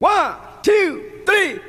[0.00, 1.60] One, two, three.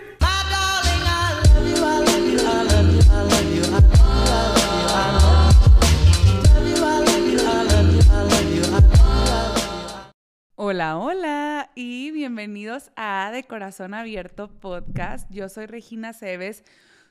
[10.56, 15.28] Hola, hola y bienvenidos a De Corazón Abierto Podcast.
[15.32, 16.64] Yo soy Regina Cebes,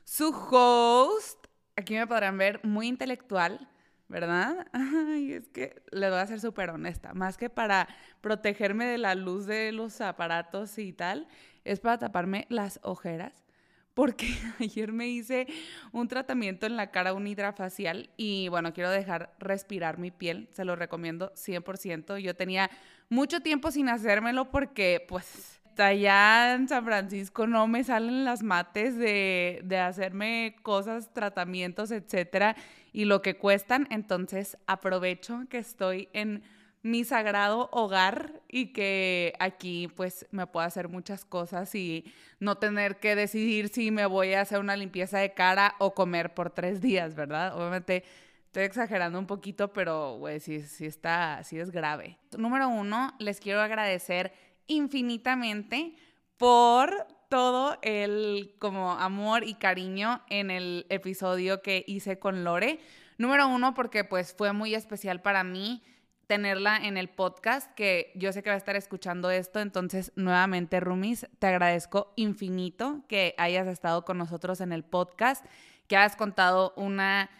[0.05, 1.47] su host.
[1.75, 3.67] Aquí me podrán ver muy intelectual,
[4.09, 4.67] ¿verdad?
[4.73, 7.13] Ay, es que le voy a ser súper honesta.
[7.13, 7.87] Más que para
[8.19, 11.27] protegerme de la luz de los aparatos y tal,
[11.63, 13.45] es para taparme las ojeras.
[13.93, 14.27] Porque
[14.59, 15.47] ayer me hice
[15.91, 20.65] un tratamiento en la cara, un hidrafacial, y bueno, quiero dejar respirar mi piel, se
[20.65, 22.17] lo recomiendo 100%.
[22.17, 22.69] Yo tenía
[23.09, 28.97] mucho tiempo sin hacérmelo porque pues allá en San Francisco no me salen las mates
[28.97, 32.55] de, de hacerme cosas, tratamientos, etcétera,
[32.93, 33.87] y lo que cuestan.
[33.89, 36.43] Entonces aprovecho que estoy en
[36.81, 42.05] mi sagrado hogar y que aquí pues me puedo hacer muchas cosas y
[42.39, 46.33] no tener que decidir si me voy a hacer una limpieza de cara o comer
[46.33, 47.55] por tres días, ¿verdad?
[47.57, 48.03] Obviamente
[48.45, 52.17] estoy exagerando un poquito, pero güey, sí, sí está, sí es grave.
[52.37, 54.31] Número uno, les quiero agradecer
[54.67, 55.95] infinitamente
[56.37, 62.79] por todo el como amor y cariño en el episodio que hice con Lore.
[63.17, 65.83] Número uno, porque pues fue muy especial para mí
[66.25, 70.79] tenerla en el podcast, que yo sé que va a estar escuchando esto, entonces nuevamente,
[70.79, 75.43] Rumis, te agradezco infinito que hayas estado con nosotros en el podcast,
[75.87, 77.31] que hayas contado una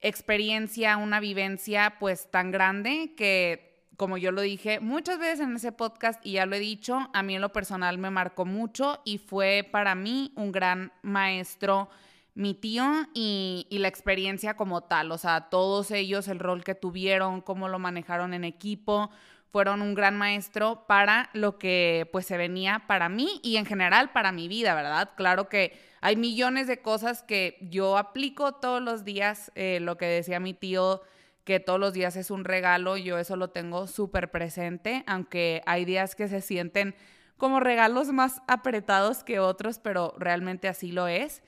[0.00, 3.67] experiencia, una vivencia pues tan grande que,
[3.98, 7.22] como yo lo dije muchas veces en ese podcast y ya lo he dicho, a
[7.24, 11.90] mí en lo personal me marcó mucho y fue para mí un gran maestro
[12.38, 17.40] mi tío y, la experiencia como tal, o sea, todos ellos, el rol que tuvieron,
[17.40, 19.10] cómo lo manejaron en equipo,
[19.50, 24.12] fueron un gran maestro para lo que pues se venía para mí y en general
[24.12, 25.10] para mi vida, ¿verdad?
[25.16, 30.06] Claro que hay millones de cosas que yo aplico todos los días, eh, lo que
[30.06, 31.02] decía mi tío,
[31.48, 35.86] que todos los días es un regalo, yo eso lo tengo súper presente, aunque hay
[35.86, 36.94] días que se sienten
[37.38, 41.42] como regalos más apretados que otros, pero realmente así lo es.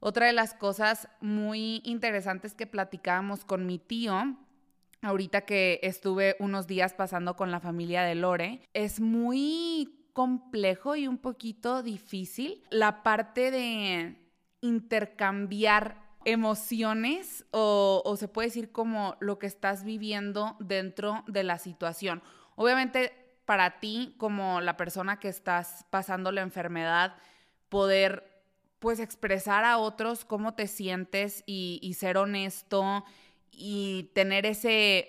[0.00, 4.38] Otra de las cosas muy interesantes que platicábamos con mi tío,
[5.02, 11.06] ahorita que estuve unos días pasando con la familia de Lore, es muy complejo y
[11.06, 14.16] un poquito difícil la parte de
[14.62, 22.22] intercambiar emociones o, se puede decir como lo que estás viviendo dentro de la situación.
[22.56, 23.12] Obviamente
[23.44, 27.16] para ti como la persona que estás pasando la enfermedad,
[27.68, 28.42] poder
[28.78, 33.04] pues expresar a otros cómo te sientes y, y, ser honesto
[33.50, 35.08] y tener ese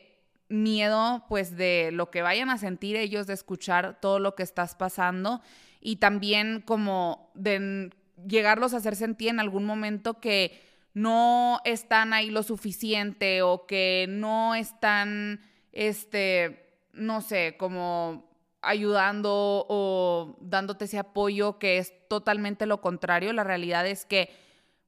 [0.49, 4.75] miedo pues de lo que vayan a sentir ellos de escuchar todo lo que estás
[4.75, 5.41] pasando
[5.79, 7.91] y también como de
[8.27, 14.05] llegarlos a hacer sentir en algún momento que no están ahí lo suficiente o que
[14.09, 18.31] no están este no sé como
[18.63, 23.33] ayudando o dándote ese apoyo que es totalmente lo contrario.
[23.33, 24.29] La realidad es que,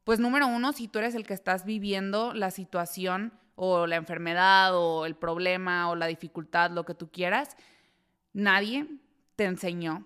[0.04, 4.76] pues número uno, si tú eres el que estás viviendo la situación o la enfermedad
[4.76, 7.58] o el problema o la dificultad, lo que tú quieras,
[8.34, 8.88] nadie
[9.36, 10.06] te enseñó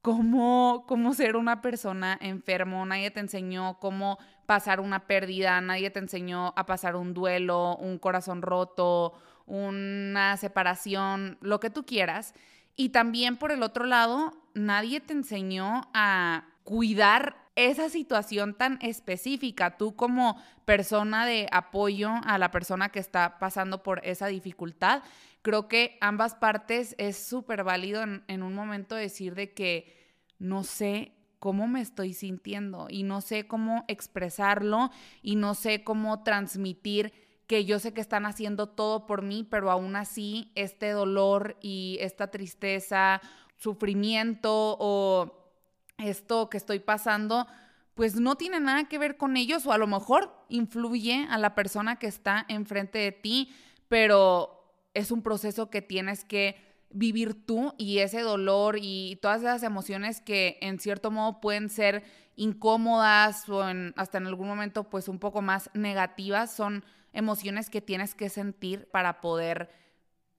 [0.00, 5.98] cómo, cómo ser una persona enfermo, nadie te enseñó cómo pasar una pérdida, nadie te
[5.98, 9.14] enseñó a pasar un duelo, un corazón roto,
[9.46, 12.34] una separación, lo que tú quieras.
[12.76, 19.76] Y también por el otro lado, nadie te enseñó a cuidar esa situación tan específica.
[19.76, 25.02] Tú como persona de apoyo a la persona que está pasando por esa dificultad,
[25.42, 29.96] creo que ambas partes es súper válido en, en, un momento decir de que
[30.38, 31.15] no sé
[31.46, 34.90] cómo me estoy sintiendo y no sé cómo expresarlo
[35.22, 37.12] y no sé cómo transmitir
[37.46, 41.98] que yo sé que están haciendo todo por mí, pero aún así este dolor y
[42.00, 43.20] esta tristeza,
[43.54, 45.54] sufrimiento o
[45.98, 47.46] esto que estoy pasando,
[47.94, 51.54] pues no tiene nada que ver con ellos o a lo mejor influye a la
[51.54, 53.54] persona que está enfrente de ti,
[53.86, 56.65] pero es un proceso que tienes que
[56.96, 62.02] vivir tú y ese dolor y todas esas emociones que en cierto modo pueden ser
[62.36, 63.62] incómodas o
[63.96, 68.88] hasta en algún momento pues un poco más negativas son emociones que tienes que sentir
[68.90, 69.70] para poder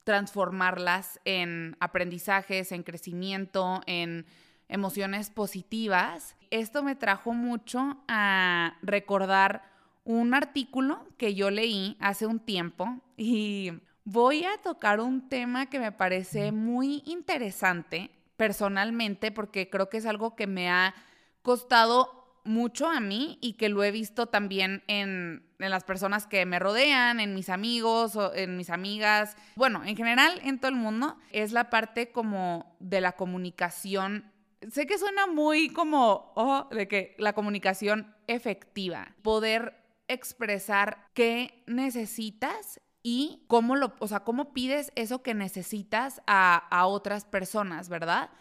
[0.04, 4.26] transformarlas en aprendizajes, en crecimiento, en
[4.68, 6.36] emociones positivas.
[6.50, 9.64] Esto me trajo mucho a recordar
[10.06, 13.74] un artículo que yo leí hace un tiempo y
[14.10, 20.06] voy a tocar un tema que me parece muy interesante personalmente porque creo que es
[20.06, 20.96] algo que me ha
[21.42, 26.58] costado mucho a mí y que lo he visto también en, las personas que me
[26.58, 31.18] rodean, en mis amigos o en mis amigas, bueno, en general en todo el mundo,
[31.32, 34.32] es la parte como de la comunicación.
[34.72, 42.80] Sé que suena muy como, oh, de que la comunicación efectiva, poder expresar qué necesitas
[43.10, 48.32] y cómo lo, o sea, cómo pides eso que necesitas a, a otras personas, ¿verdad?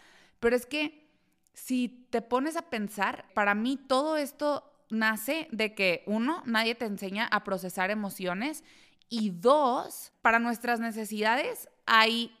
[0.41, 1.07] Pero es que
[1.53, 6.83] si te pones a pensar, para mí todo esto nace de que, uno, nadie te
[6.83, 8.65] enseña a procesar emociones
[9.07, 12.37] y dos, para nuestras necesidades hay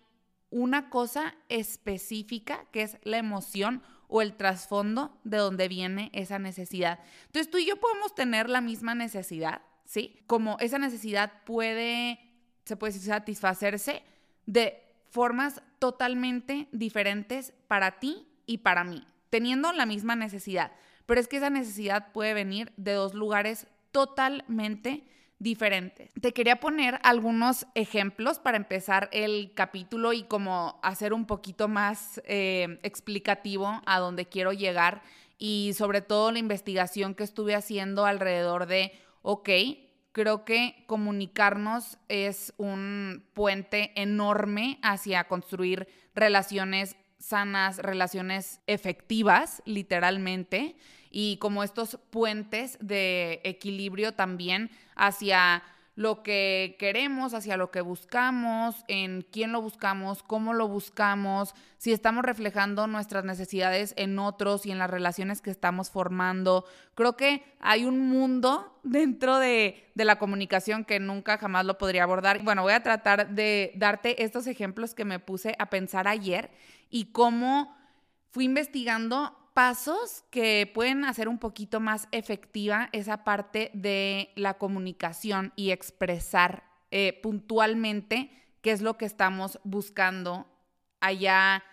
[0.49, 6.99] una cosa específica que es la emoción o el trasfondo de donde viene esa necesidad.
[7.27, 10.19] Entonces tú y yo podemos tener la misma necesidad, ¿sí?
[10.27, 12.19] Como esa necesidad puede,
[12.65, 14.03] se puede satisfacerse
[14.45, 20.71] de formas totalmente diferentes para ti y para mí, teniendo la misma necesidad.
[21.07, 25.03] Pero es que esa necesidad puede venir de dos lugares totalmente
[25.39, 26.11] diferentes.
[26.19, 32.21] Te quería poner algunos ejemplos para empezar el capítulo y como hacer un poquito más
[32.25, 35.01] eh, explicativo a dónde quiero llegar
[35.37, 38.91] y sobre todo la investigación que estuve haciendo alrededor de,
[39.29, 39.49] ok,
[40.13, 45.85] creo que comunicarnos es un puente enorme hacia construir
[46.15, 50.77] relaciones sanas, relaciones efectivas, literalmente,
[51.11, 55.61] y como estos puentes de equilibrio también hacia
[55.97, 61.91] lo que queremos, hacia lo que buscamos, en quién lo buscamos, cómo lo buscamos, si
[61.91, 66.65] estamos reflejando nuestras necesidades en otros y en las relaciones que estamos formando.
[66.93, 72.03] Creo que hay un mundo dentro de, de la comunicación que nunca jamás lo podría
[72.03, 72.43] abordar.
[72.43, 76.51] Bueno, voy a tratar de darte estos ejemplos que me puse a pensar ayer
[76.91, 77.75] y cómo
[78.29, 85.51] fui investigando pasos que pueden hacer un poquito más efectiva esa parte de la comunicación
[85.55, 88.29] y expresar eh, puntualmente
[88.61, 90.45] qué es lo que estamos buscando
[90.99, 91.63] allá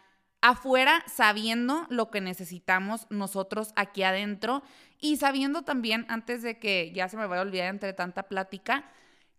[0.41, 4.63] afuera, sabiendo lo que necesitamos nosotros aquí adentro
[4.99, 8.91] y sabiendo también, antes de que ya se me vaya a olvidar entre tanta plática,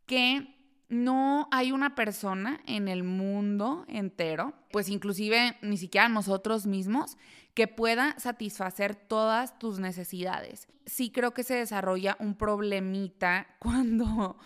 [0.06, 0.55] que
[0.90, 7.18] no hay una persona en el mundo entero, pues inclusive ni siquiera nosotros mismos,
[7.54, 10.68] que pueda satisfacer todas tus necesidades.
[10.86, 14.38] Sí creo que se desarrolla un problemita cuando,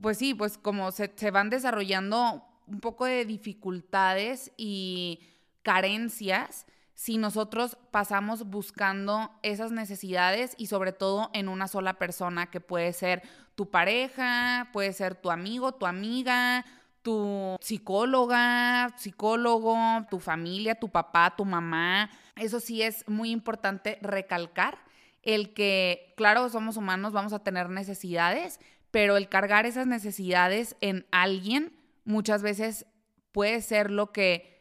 [0.00, 5.20] pues sí, pues como se, se van desarrollando un poco de dificultades y
[5.62, 12.60] carencias si nosotros pasamos buscando esas necesidades y sobre todo en una sola persona que
[12.60, 13.22] puede ser
[13.56, 16.64] tu pareja, puede ser tu amigo, tu amiga,
[17.02, 19.76] tu psicóloga, psicólogo,
[20.08, 22.10] tu familia, tu papá, tu mamá.
[22.36, 24.78] Eso sí es muy importante recalcar
[25.22, 28.60] el que, claro, somos humanos, vamos a tener necesidades,
[28.90, 32.86] pero el cargar esas necesidades en alguien muchas veces
[33.32, 34.53] puede ser lo que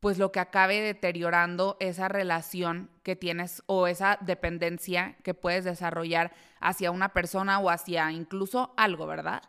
[0.00, 6.32] pues lo que acabe deteriorando esa relación que tienes o esa dependencia que puedes desarrollar
[6.60, 9.42] hacia una persona o hacia incluso algo, ¿verdad?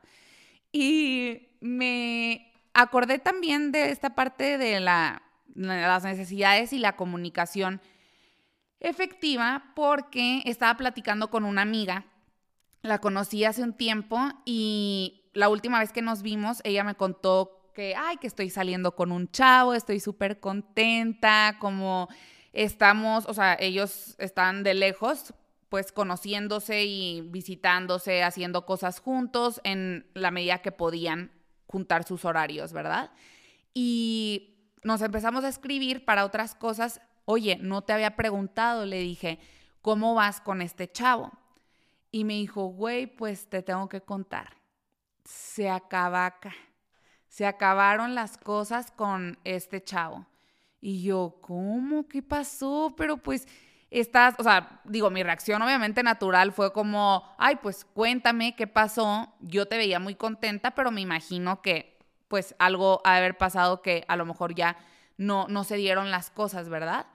[0.72, 5.22] Y me acordé también de esta parte de la,
[5.54, 7.81] las necesidades y la comunicación
[8.80, 12.06] efectiva porque estaba platicando con una amiga,
[12.82, 17.59] la conocí hace un tiempo y la última vez que nos vimos ella me contó
[17.79, 22.09] que, ay, que estoy saliendo con un chavo, estoy súper contenta, como
[22.51, 25.33] estamos, o sea, ellos están de lejos,
[25.69, 31.31] pues conociéndose y visitándose, haciendo cosas juntos en la medida que podían
[31.67, 33.12] juntar sus horarios, ¿verdad?
[33.74, 37.00] Y nos empezamos a escribir para otras cosas.
[37.24, 39.39] Oye, no te había preguntado, le dije,
[39.81, 41.31] ¿cómo vas con este chavo?
[42.12, 44.57] Y me dijo, güey, pues te tengo que contar.
[45.24, 46.53] Se acaba acá
[47.29, 50.25] se acabaron las cosas con este chavo.
[50.81, 52.07] Y yo, ¿cómo?
[52.07, 52.93] ¿Qué pasó?
[52.98, 53.48] Pero pues
[53.91, 59.33] estás, o sea, digo, mi reacción obviamente natural fue como, ay, pues cuéntame qué pasó.
[59.39, 63.81] Yo te veía muy contenta, pero me imagino que pues algo ha de haber pasado
[63.81, 64.77] que a lo mejor ya
[65.17, 67.07] no, no se dieron las cosas, ¿verdad?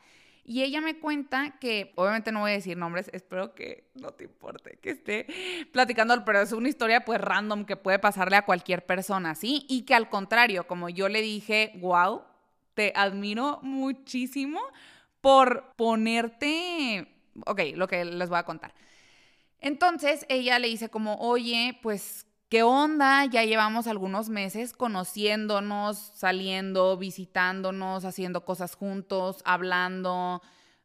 [0.47, 4.25] Y ella me cuenta que, obviamente no voy a decir nombres, espero que no te
[4.25, 5.27] importe que esté
[5.73, 9.65] platicando, pero es una historia pues random que puede pasarle a cualquier persona, ¿sí?
[9.69, 12.23] Y que al contrario, como yo le dije, wow,
[12.75, 14.61] te admiro muchísimo
[15.23, 17.09] por ponerte,
[17.47, 18.75] ok, lo que les voy a contar.
[19.61, 23.25] Entonces ella le dice como, oye, pues ¿qué onda?
[23.25, 30.41] Ya llevamos algunos meses conociéndonos, saliendo, visitándonos, haciendo cosas juntos, hablando,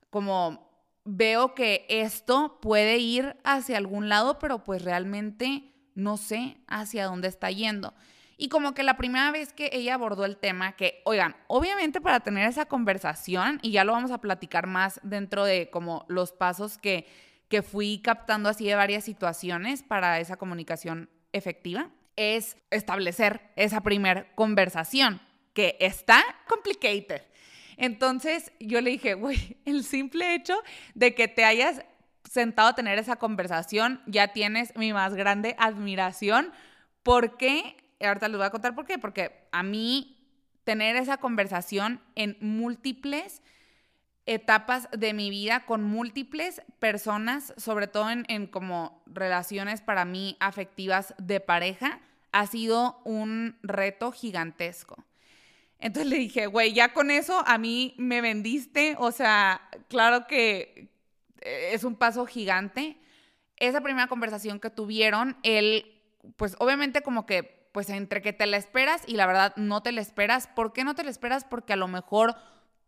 [0.10, 0.68] como
[1.06, 7.28] veo que esto puede ir hacia algún lado, pero pues realmente no sé hacia dónde
[7.28, 7.94] está yendo.
[8.36, 12.22] Y como que la primera vez que ella abordó el tema, que, oigan, obviamente para
[12.22, 16.80] tener esa conversación, y ya lo vamos a platicar más dentro de como los pasos
[16.80, 17.06] que,
[17.48, 24.28] que fui captando así de varias situaciones para esa comunicación efectiva, es establecer esa primera
[24.36, 25.22] conversación,
[25.54, 27.22] que está complicated.
[27.78, 30.56] Entonces yo le dije, güey, el simple hecho
[30.96, 31.84] de que te hayas
[32.30, 36.52] sentado a tener esa conversación, ya tienes mi más grande admiración,
[37.04, 40.16] porque ahorita les voy a contar por qué, porque a mí
[40.64, 43.42] tener esa conversación en múltiples
[44.30, 50.38] etapas de mi vida con múltiples personas, sobre todo en, en, como relaciones para mí
[50.40, 52.00] afectivas de pareja,
[52.32, 55.04] ha sido un reto gigantesco.
[55.80, 60.90] Entonces le dije, güey, ya con eso a mí me vendiste, o sea, claro que
[61.42, 62.98] es un paso gigante.
[63.56, 66.00] Esa primera conversación que tuvieron, él,
[66.38, 69.92] pues obviamente como que pues entre que te la esperas y la verdad no te
[69.92, 70.48] la esperas.
[70.48, 71.46] ¿Por qué no te la esperas?
[71.46, 72.36] Porque a lo mejor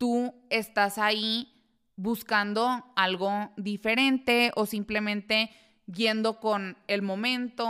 [0.01, 1.53] tú estás ahí
[1.95, 5.51] buscando algo diferente o simplemente
[5.85, 7.67] yendo con el momento,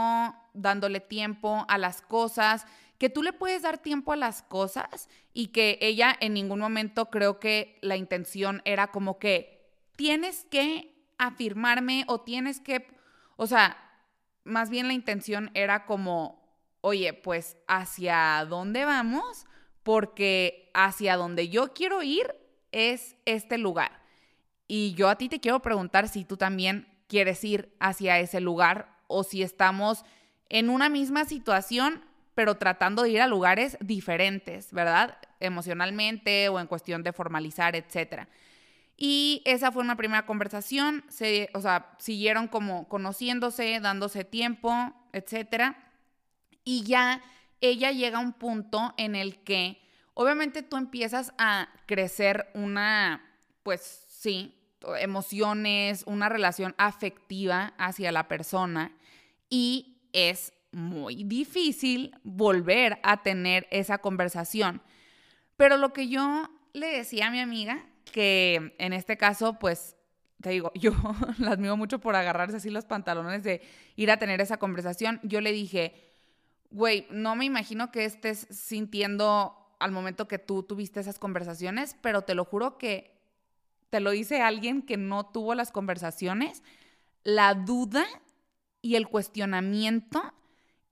[0.54, 2.66] dándole tiempo a las cosas,
[2.98, 7.10] que tú le puedes dar tiempo a las cosas y que ella en ningún momento
[7.10, 12.88] creo que la intención era como que tienes que afirmarme o tienes que,
[13.36, 13.76] o sea,
[14.46, 16.40] más bien la intención era como
[16.80, 19.46] oye, pues hacia dónde vamos,
[19.84, 22.36] porque hacia donde yo quiero ir
[22.72, 24.02] es este lugar.
[24.68, 28.96] Y yo a ti te quiero preguntar si tú también quieres ir hacia ese lugar
[29.08, 30.06] o si estamos
[30.50, 35.18] en una misma situación, pero tratando de ir a lugares diferentes, ¿verdad?
[35.40, 38.30] Emocionalmente o en cuestión de formalizar, etcétera.
[38.96, 45.92] Y esa fue una primera conversación, se, o sea, siguieron como conociéndose, dándose tiempo, etcétera.
[46.64, 47.22] Y ya
[47.62, 49.82] ella llega a un punto en el que
[50.14, 53.24] obviamente tú empiezas a crecer una,
[53.64, 54.58] pues sí,
[55.00, 58.92] emociones, una relación afectiva hacia la persona
[59.50, 64.82] y es muy difícil volver a tener esa conversación.
[65.58, 69.96] Pero lo que yo le decía a mi amiga, que en este caso, pues,
[70.42, 70.94] te digo, yo
[71.38, 73.62] la admiro mucho por agarrarse así los pantalones de
[73.96, 76.11] ir a tener esa conversación, yo le dije,
[76.72, 82.22] güey, no me imagino que estés sintiendo al momento que tú tuviste esas conversaciones, pero
[82.22, 83.20] te lo juro que
[83.90, 86.64] te lo dice alguien que no tuvo las conversaciones,
[87.24, 88.06] la duda
[88.82, 90.34] y el cuestionamiento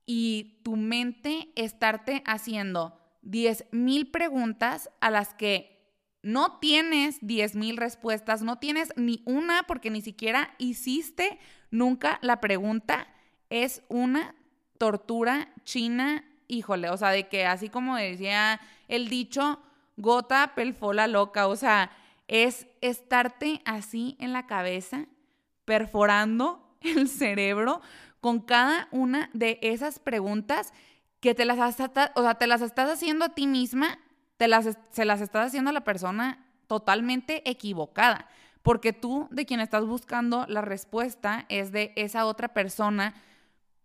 [0.04, 5.80] y tu mente estarte haciendo 10 mil preguntas a las que
[6.22, 11.38] no tienes 10 mil respuestas, no tienes ni una porque ni siquiera hiciste
[11.70, 13.08] nunca la pregunta,
[13.48, 14.34] es una
[14.80, 19.60] tortura china, híjole, o sea, de que así como decía el dicho,
[19.98, 21.90] gota pelfola loca, o sea,
[22.28, 25.04] es estarte así en la cabeza,
[25.66, 27.82] perforando el cerebro
[28.22, 30.72] con cada una de esas preguntas
[31.20, 31.58] que te las,
[32.14, 33.98] o sea, te las estás haciendo a ti misma,
[34.38, 38.28] te las, se las estás haciendo a la persona totalmente equivocada,
[38.62, 43.12] porque tú de quien estás buscando la respuesta es de esa otra persona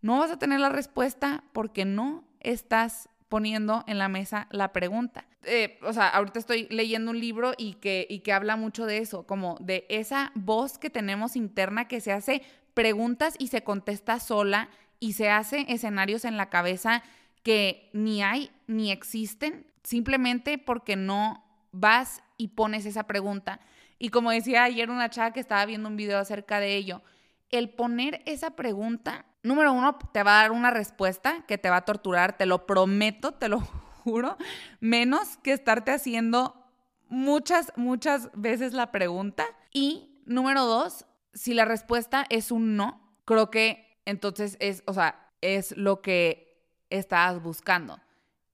[0.00, 5.26] no vas a tener la respuesta porque no estás poniendo en la mesa la pregunta.
[5.42, 8.98] Eh, o sea, ahorita estoy leyendo un libro y que, y que habla mucho de
[8.98, 12.42] eso, como de esa voz que tenemos interna que se hace
[12.74, 14.68] preguntas y se contesta sola
[15.00, 17.02] y se hace escenarios en la cabeza
[17.42, 23.60] que ni hay ni existen, simplemente porque no vas y pones esa pregunta.
[23.98, 27.02] Y como decía ayer una chava que estaba viendo un video acerca de ello,
[27.50, 31.76] el poner esa pregunta número uno, te va a dar una respuesta que te va
[31.76, 33.60] a torturar, te lo prometo, te lo
[34.04, 34.36] juro,
[34.80, 36.66] menos que estarte haciendo
[37.08, 39.46] muchas, muchas veces la pregunta.
[39.72, 45.30] Y número dos, si la respuesta es un no, creo que entonces es, o sea,
[45.40, 46.60] es lo que
[46.90, 48.00] estás buscando.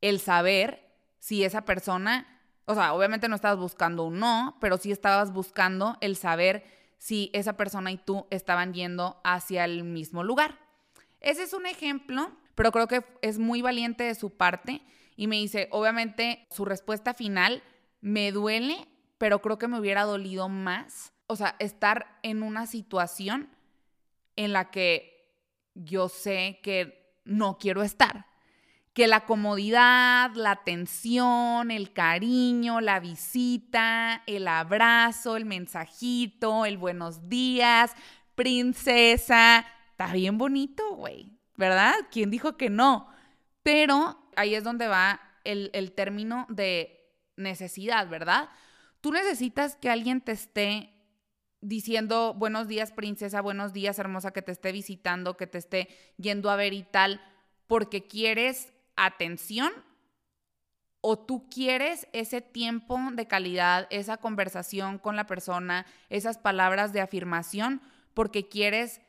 [0.00, 2.26] El saber si esa persona,
[2.66, 6.64] o sea, obviamente no estabas buscando un no, pero sí estabas buscando el saber
[7.02, 10.60] si esa persona y tú estaban yendo hacia el mismo lugar.
[11.18, 14.82] Ese es un ejemplo, pero creo que es muy valiente de su parte
[15.16, 17.64] y me dice, obviamente su respuesta final
[18.00, 18.86] me duele,
[19.18, 23.48] pero creo que me hubiera dolido más, o sea, estar en una situación
[24.36, 25.28] en la que
[25.74, 28.26] yo sé que no quiero estar.
[28.92, 37.30] Que la comodidad, la atención, el cariño, la visita, el abrazo, el mensajito, el buenos
[37.30, 37.92] días,
[38.34, 41.94] princesa, está bien bonito, güey, ¿verdad?
[42.10, 43.08] ¿Quién dijo que no?
[43.62, 47.02] Pero ahí es donde va el, el término de
[47.36, 48.50] necesidad, ¿verdad?
[49.00, 50.92] Tú necesitas que alguien te esté
[51.60, 56.50] diciendo buenos días princesa, buenos días hermosa, que te esté visitando, que te esté yendo
[56.50, 57.20] a ver y tal,
[57.66, 59.72] porque quieres atención
[61.00, 67.00] o tú quieres ese tiempo de calidad, esa conversación con la persona, esas palabras de
[67.00, 67.82] afirmación,
[68.14, 69.00] porque quieres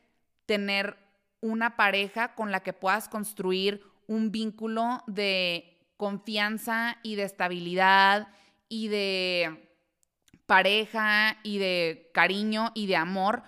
[0.46, 0.98] tener
[1.40, 8.28] una pareja con la que puedas construir un vínculo de confianza y de estabilidad
[8.70, 9.70] y de
[10.46, 13.44] pareja y de cariño y de amor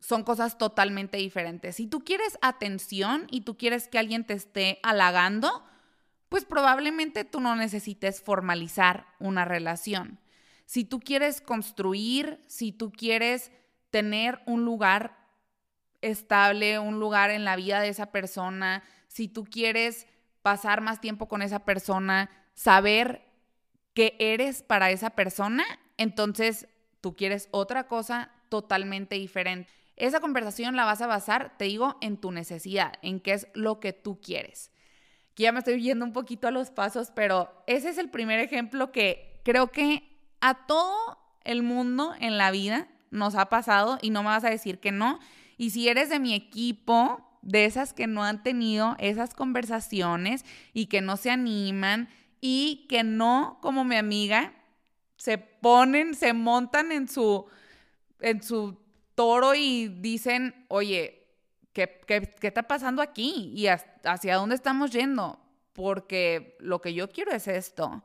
[0.00, 1.76] son cosas totalmente diferentes.
[1.76, 5.64] Si tú quieres atención y tú quieres que alguien te esté halagando,
[6.28, 10.20] pues probablemente tú no necesites formalizar una relación.
[10.66, 13.50] Si tú quieres construir, si tú quieres
[13.90, 15.16] tener un lugar
[16.02, 20.06] estable, un lugar en la vida de esa persona, si tú quieres
[20.42, 23.24] pasar más tiempo con esa persona, saber
[23.94, 25.64] que eres para esa persona,
[25.96, 26.68] entonces
[27.00, 29.68] tú quieres otra cosa totalmente diferente.
[29.98, 33.80] Esa conversación la vas a basar, te digo, en tu necesidad, en qué es lo
[33.80, 34.70] que tú quieres.
[35.32, 38.38] Aquí ya me estoy yendo un poquito a los pasos, pero ese es el primer
[38.38, 44.10] ejemplo que creo que a todo el mundo en la vida nos ha pasado y
[44.10, 45.18] no me vas a decir que no.
[45.56, 50.86] Y si eres de mi equipo, de esas que no han tenido esas conversaciones y
[50.86, 52.08] que no se animan
[52.40, 54.52] y que no, como mi amiga,
[55.16, 57.46] se ponen, se montan en su,
[58.20, 58.78] en su
[59.18, 61.26] toro y dicen, oye,
[61.72, 63.52] ¿qué, qué, qué está pasando aquí?
[63.52, 65.40] ¿Y hacia dónde estamos yendo?
[65.72, 68.04] Porque lo que yo quiero es esto.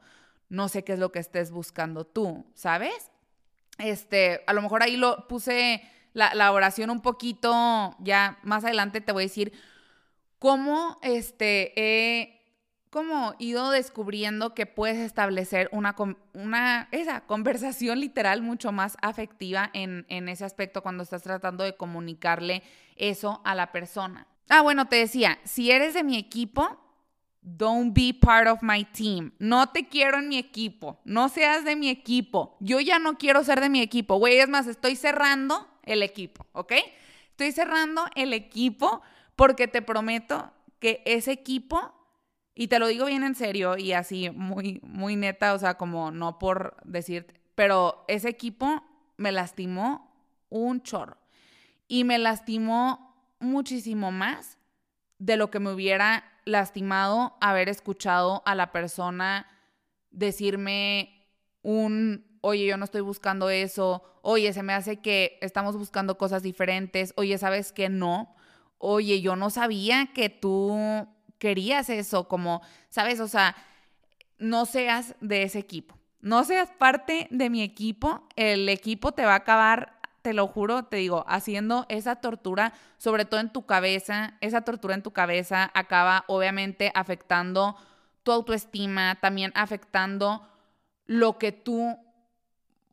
[0.49, 3.11] No sé qué es lo que estés buscando tú, ¿sabes?
[3.77, 8.99] Este, a lo mejor ahí lo puse la, la oración un poquito, ya más adelante
[8.99, 9.53] te voy a decir
[10.39, 12.42] cómo este, he
[12.93, 15.95] como ido descubriendo que puedes establecer una,
[16.33, 21.75] una esa conversación literal mucho más afectiva en, en ese aspecto cuando estás tratando de
[21.75, 22.61] comunicarle
[22.95, 24.27] eso a la persona.
[24.47, 26.79] Ah, bueno, te decía, si eres de mi equipo,
[27.41, 29.33] don't be part of my team.
[29.39, 31.01] No te quiero en mi equipo.
[31.03, 32.57] No seas de mi equipo.
[32.59, 34.17] Yo ya no quiero ser de mi equipo.
[34.17, 36.73] Güey, es más, estoy cerrando el equipo, ¿ok?
[37.31, 39.01] Estoy cerrando el equipo
[39.35, 42.02] porque te prometo que ese equipo
[42.55, 46.11] y te lo digo bien en serio y así muy, muy neta, o sea, como
[46.11, 48.83] no por decir, pero ese equipo
[49.17, 50.13] me lastimó
[50.49, 51.17] un chorro.
[51.87, 54.57] Y me lastimó muchísimo más
[55.17, 59.47] de lo que me hubiera lastimado haber escuchado a la persona
[60.11, 61.27] decirme
[61.61, 66.43] un, oye, yo no estoy buscando eso, oye, se me hace que estamos buscando cosas
[66.43, 67.89] diferentes, oye, ¿sabes qué?
[67.89, 68.35] No,
[68.77, 73.19] oye, yo no sabía que tú querías eso, como, ¿sabes?
[73.19, 73.55] O sea,
[74.37, 75.97] no seas de ese equipo.
[76.21, 78.27] No seas parte de mi equipo.
[78.35, 83.25] El equipo te va a acabar, te lo juro, te digo, haciendo esa tortura, sobre
[83.25, 84.37] todo en tu cabeza.
[84.39, 87.75] Esa tortura en tu cabeza acaba obviamente afectando
[88.23, 90.47] tu autoestima, también afectando
[91.05, 91.99] lo que tú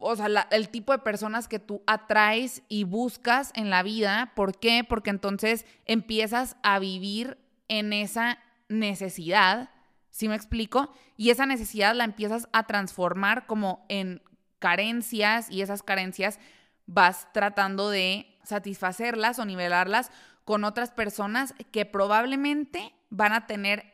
[0.00, 4.33] o sea, el tipo de personas que tú atraes y buscas en la vida.
[4.35, 4.83] ¿Por qué?
[4.83, 7.37] Porque entonces empiezas a vivir
[7.70, 9.70] en esa necesidad,
[10.11, 10.92] ¿sí me explico?
[11.16, 14.22] Y esa necesidad la empiezas a transformar como en
[14.59, 16.38] carencias y esas carencias
[16.87, 20.11] vas tratando de satisfacerlas o nivelarlas
[20.44, 23.85] con otras personas que probablemente van a tener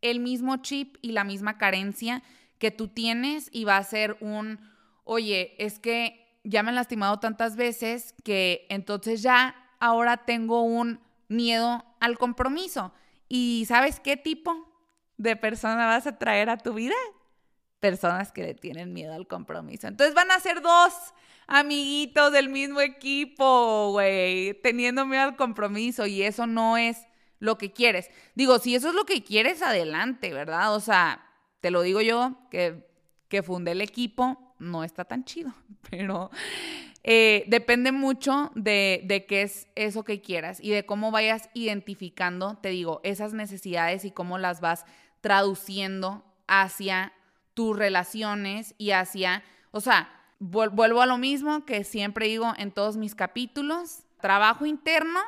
[0.00, 2.22] el mismo chip y la misma carencia
[2.58, 4.60] que tú tienes y va a ser un,
[5.04, 11.00] oye, es que ya me han lastimado tantas veces que entonces ya ahora tengo un
[11.28, 12.92] miedo al compromiso.
[13.28, 14.68] ¿Y sabes qué tipo
[15.16, 16.94] de persona vas a traer a tu vida?
[17.80, 19.88] Personas que le tienen miedo al compromiso.
[19.88, 20.92] Entonces van a ser dos
[21.46, 27.06] amiguitos del mismo equipo, güey, teniendo miedo al compromiso y eso no es
[27.38, 28.10] lo que quieres.
[28.34, 30.74] Digo, si eso es lo que quieres, adelante, ¿verdad?
[30.74, 31.26] O sea,
[31.60, 32.88] te lo digo yo, que,
[33.28, 35.52] que fundé el equipo, no está tan chido,
[35.90, 36.30] pero
[37.02, 42.56] eh, depende mucho de, de, qué es eso que quieras y de cómo vayas identificando,
[42.56, 44.86] te digo, esas necesidades y cómo las vas
[45.20, 47.12] traduciendo hacia
[47.54, 52.96] tus relaciones y hacia, o sea, vuelvo a lo mismo que siempre digo en todos
[52.96, 55.20] mis capítulos, trabajo interno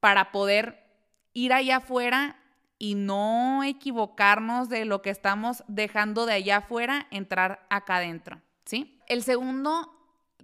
[0.00, 0.84] para poder
[1.32, 2.36] ir allá afuera
[2.78, 9.00] y no equivocarnos de lo que estamos dejando de allá afuera entrar acá adentro, ¿sí?
[9.06, 9.90] El segundo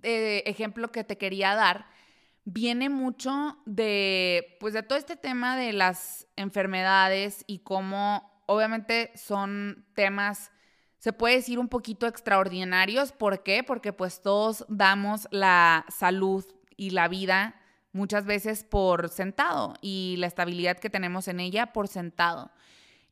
[0.02, 1.86] eh, ejemplo que te quería dar
[2.46, 9.84] viene mucho de, pues, de todo este tema de las enfermedades y cómo, obviamente, son
[9.94, 10.52] temas,
[10.98, 13.12] se puede decir un poquito extraordinarios.
[13.12, 13.62] ¿Por qué?
[13.62, 16.46] Porque pues todos damos la salud
[16.78, 17.60] y la vida
[17.92, 22.50] muchas veces por sentado y la estabilidad que tenemos en ella por sentado.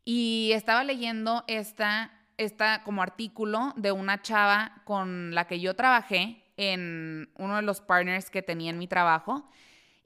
[0.06, 6.44] Y estaba leyendo esta, esta como artículo de una chava con la que yo trabajé
[6.56, 9.48] en uno de los partners que tenía en mi trabajo.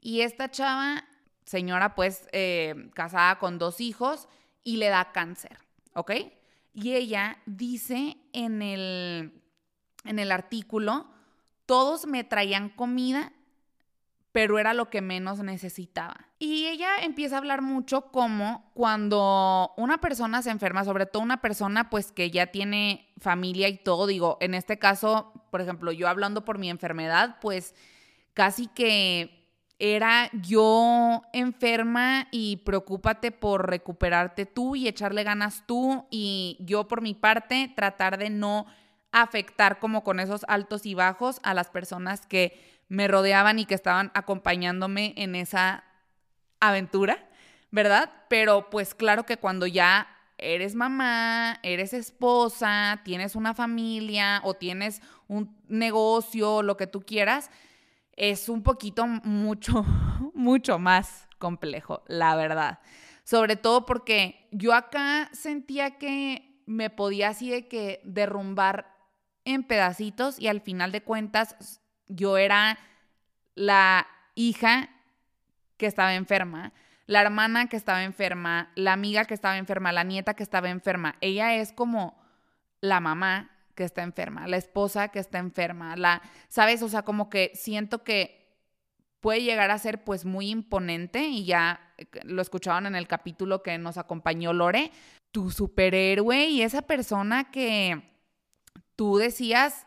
[0.01, 1.03] Y esta chava,
[1.45, 4.27] señora pues eh, casada con dos hijos
[4.63, 5.59] y le da cáncer,
[5.93, 6.11] ¿ok?
[6.73, 9.41] Y ella dice en el,
[10.05, 11.09] en el artículo,
[11.65, 13.33] todos me traían comida
[14.37, 16.27] pero era lo que menos necesitaba.
[16.37, 21.41] Y ella empieza a hablar mucho como cuando una persona se enferma, sobre todo una
[21.41, 26.07] persona pues que ya tiene familia y todo, digo, en este caso, por ejemplo, yo
[26.07, 27.73] hablando por mi enfermedad, pues
[28.35, 36.57] casi que era yo enferma y preocúpate por recuperarte tú y echarle ganas tú y
[36.59, 38.67] yo por mi parte tratar de no
[39.11, 43.75] afectar como con esos altos y bajos a las personas que me rodeaban y que
[43.75, 45.83] estaban acompañándome en esa
[46.59, 47.27] aventura,
[47.71, 48.11] ¿verdad?
[48.29, 55.01] Pero pues claro que cuando ya eres mamá, eres esposa, tienes una familia o tienes
[55.27, 57.49] un negocio, lo que tú quieras,
[58.13, 59.83] es un poquito mucho,
[60.33, 62.79] mucho más complejo, la verdad.
[63.23, 68.95] Sobre todo porque yo acá sentía que me podía así de que derrumbar
[69.43, 72.77] en pedacitos y al final de cuentas yo era
[73.55, 74.89] la hija
[75.77, 76.73] que estaba enferma,
[77.05, 81.15] la hermana que estaba enferma, la amiga que estaba enferma, la nieta que estaba enferma.
[81.21, 82.17] Ella es como
[82.81, 86.81] la mamá que está enferma, la esposa que está enferma, la, ¿sabes?
[86.81, 88.47] O sea, como que siento que
[89.21, 93.63] puede llegar a ser pues muy imponente y ya eh, lo escuchaban en el capítulo
[93.63, 94.91] que nos acompañó Lore,
[95.31, 98.01] tu superhéroe y esa persona que
[98.95, 99.86] tú decías,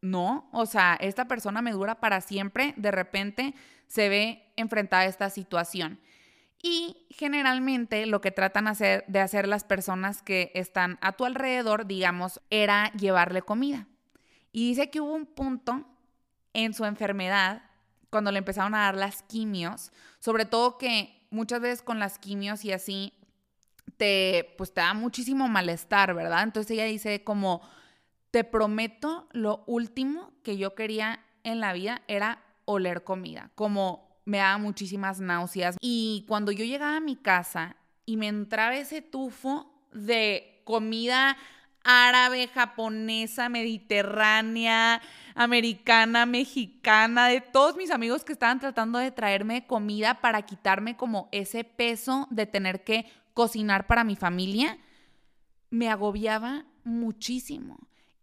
[0.00, 3.54] no, o sea, esta persona me dura para siempre, de repente
[3.86, 6.00] se ve enfrentada a esta situación.
[6.60, 11.86] Y generalmente lo que tratan hacer, de hacer las personas que están a tu alrededor,
[11.86, 13.86] digamos, era llevarle comida.
[14.50, 15.84] Y dice que hubo un punto
[16.52, 17.62] en su enfermedad
[18.10, 22.64] cuando le empezaron a dar las quimios, sobre todo que muchas veces con las quimios
[22.64, 23.12] y así
[23.96, 26.42] te pues te da muchísimo malestar, ¿verdad?
[26.42, 27.60] Entonces ella dice como
[28.30, 34.38] te prometo, lo último que yo quería en la vida era oler comida, como me
[34.38, 35.76] daba muchísimas náuseas.
[35.80, 41.36] Y cuando yo llegaba a mi casa y me entraba ese tufo de comida
[41.82, 45.00] árabe, japonesa, mediterránea,
[45.34, 51.30] americana, mexicana, de todos mis amigos que estaban tratando de traerme comida para quitarme como
[51.32, 54.78] ese peso de tener que cocinar para mi familia,
[55.70, 57.78] me agobiaba muchísimo.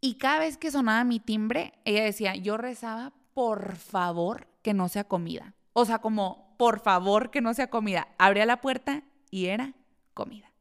[0.05, 4.87] Y cada vez que sonaba mi timbre, ella decía, yo rezaba, por favor, que no
[4.87, 5.55] sea comida.
[5.73, 8.09] O sea, como, por favor, que no sea comida.
[8.19, 9.73] Abría la puerta y era
[10.13, 10.51] comida.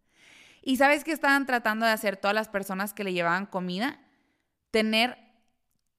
[0.62, 4.00] ¿Y sabes qué estaban tratando de hacer todas las personas que le llevaban comida?
[4.70, 5.18] Tener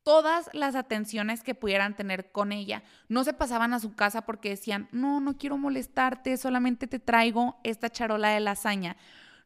[0.01, 2.81] todas las atenciones que pudieran tener con ella.
[3.09, 7.59] No se pasaban a su casa porque decían, no, no quiero molestarte, solamente te traigo
[7.63, 8.97] esta charola de lasaña.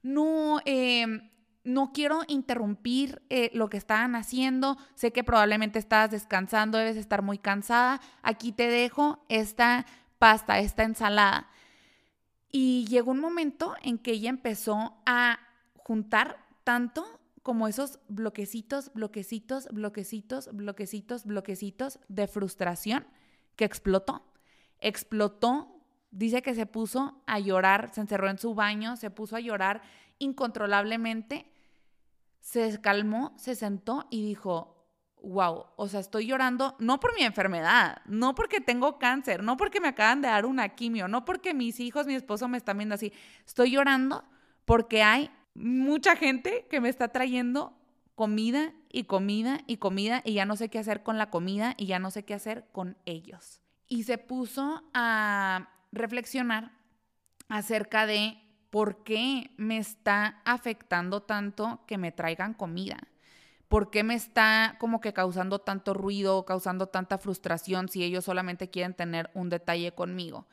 [0.01, 1.29] No, eh,
[1.63, 4.77] no quiero interrumpir eh, lo que estaban haciendo.
[4.95, 8.01] Sé que probablemente estabas descansando, debes estar muy cansada.
[8.21, 9.85] Aquí te dejo esta
[10.17, 11.47] pasta, esta ensalada.
[12.51, 15.39] Y llegó un momento en que ella empezó a
[15.75, 23.07] juntar tanto como esos bloquecitos, bloquecitos, bloquecitos, bloquecitos, bloquecitos de frustración
[23.55, 24.23] que explotó.
[24.79, 29.39] Explotó, dice que se puso a llorar, se encerró en su baño, se puso a
[29.39, 29.81] llorar
[30.19, 31.48] incontrolablemente,
[32.49, 34.75] se calmó, se sentó y dijo,
[35.21, 39.79] wow, o sea, estoy llorando no por mi enfermedad, no porque tengo cáncer, no porque
[39.79, 42.95] me acaban de dar una quimio, no porque mis hijos, mi esposo me están viendo
[42.95, 43.13] así,
[43.45, 44.23] estoy llorando
[44.65, 47.77] porque hay mucha gente que me está trayendo
[48.15, 51.85] comida y comida y comida y ya no sé qué hacer con la comida y
[51.85, 53.61] ya no sé qué hacer con ellos.
[53.87, 56.71] Y se puso a reflexionar
[57.47, 62.97] acerca de ¿por qué me está afectando tanto que me traigan comida?
[63.67, 68.69] ¿Por qué me está como que causando tanto ruido, causando tanta frustración si ellos solamente
[68.69, 70.47] quieren tener un detalle conmigo?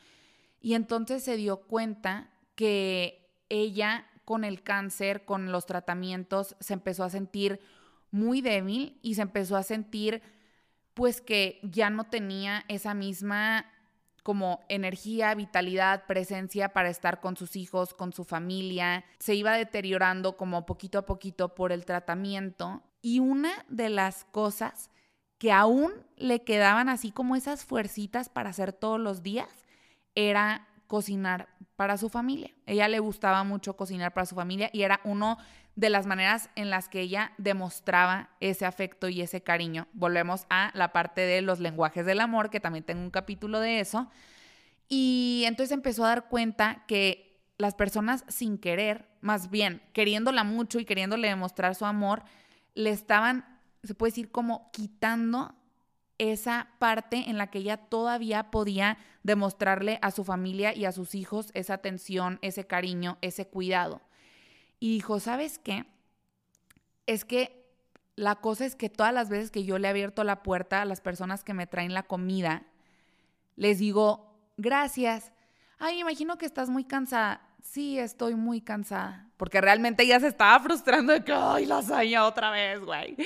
[0.60, 7.04] Y entonces se dio cuenta que ella con el cáncer, con los tratamientos, se empezó
[7.04, 7.60] a sentir
[8.10, 10.20] muy débil y se empezó a sentir
[10.94, 13.66] pues que ya no tenía esa misma
[14.26, 19.04] como energía, vitalidad, presencia para estar con sus hijos, con su familia.
[19.20, 22.82] Se iba deteriorando como poquito a poquito por el tratamiento.
[23.00, 24.90] Y una de las cosas
[25.38, 29.46] que aún le quedaban así como esas fuercitas para hacer todos los días
[30.16, 32.50] era cocinar para su familia.
[32.66, 35.38] Ella le gustaba mucho cocinar para su familia y era una
[35.76, 39.86] de las maneras en las que ella demostraba ese afecto y ese cariño.
[39.92, 43.80] Volvemos a la parte de los lenguajes del amor, que también tengo un capítulo de
[43.80, 44.10] eso.
[44.88, 50.78] Y entonces empezó a dar cuenta que las personas sin querer, más bien queriéndola mucho
[50.78, 52.22] y queriéndole demostrar su amor,
[52.74, 53.44] le estaban,
[53.82, 55.54] se puede decir, como quitando
[56.18, 61.14] esa parte en la que ella todavía podía demostrarle a su familia y a sus
[61.14, 64.00] hijos esa atención, ese cariño, ese cuidado.
[64.78, 65.86] Y dijo, ¿sabes qué?
[67.06, 67.66] Es que
[68.16, 70.86] la cosa es que todas las veces que yo le he abierto la puerta a
[70.86, 72.64] las personas que me traen la comida,
[73.56, 75.32] les digo, gracias.
[75.78, 77.42] Ay, imagino que estás muy cansada.
[77.62, 79.28] Sí, estoy muy cansada.
[79.36, 83.16] Porque realmente ella se estaba frustrando de que, ay, lasaña otra vez, güey.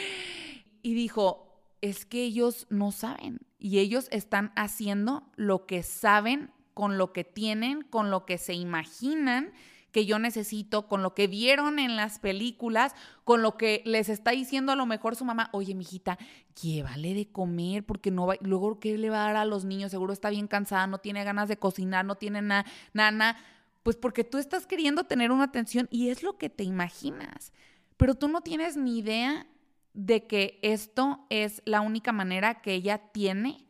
[0.82, 6.98] Y dijo, es que ellos no saben y ellos están haciendo lo que saben con
[6.98, 9.52] lo que tienen, con lo que se imaginan
[9.92, 14.30] que yo necesito, con lo que vieron en las películas, con lo que les está
[14.30, 16.18] diciendo a lo mejor su mamá, oye, mijita,
[16.62, 19.90] llévale de comer, porque no va, luego, ¿qué le va a dar a los niños?
[19.90, 23.36] Seguro está bien cansada, no tiene ganas de cocinar, no tiene nada, nada,
[23.82, 27.52] pues porque tú estás queriendo tener una atención y es lo que te imaginas,
[27.96, 29.46] pero tú no tienes ni idea
[29.92, 33.66] de que esto es la única manera que ella tiene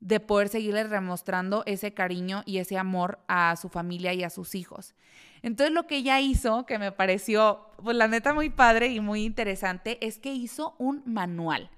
[0.00, 4.54] de poder seguirle demostrando ese cariño y ese amor a su familia y a sus
[4.54, 4.94] hijos.
[5.42, 9.24] Entonces lo que ella hizo, que me pareció, pues la neta muy padre y muy
[9.24, 11.70] interesante, es que hizo un manual.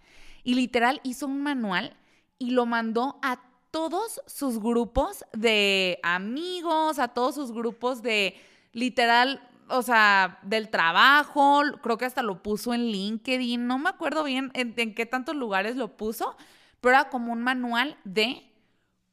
[0.45, 1.97] Y literal hizo un manual
[2.39, 8.37] y lo mandó a todos sus grupos de amigos, a todos sus grupos de
[8.73, 14.23] literal o sea, del trabajo, creo que hasta lo puso en LinkedIn, no me acuerdo
[14.23, 16.37] bien en, qué tantos lugares lo puso,
[16.83, 18.53] pero era como un manual de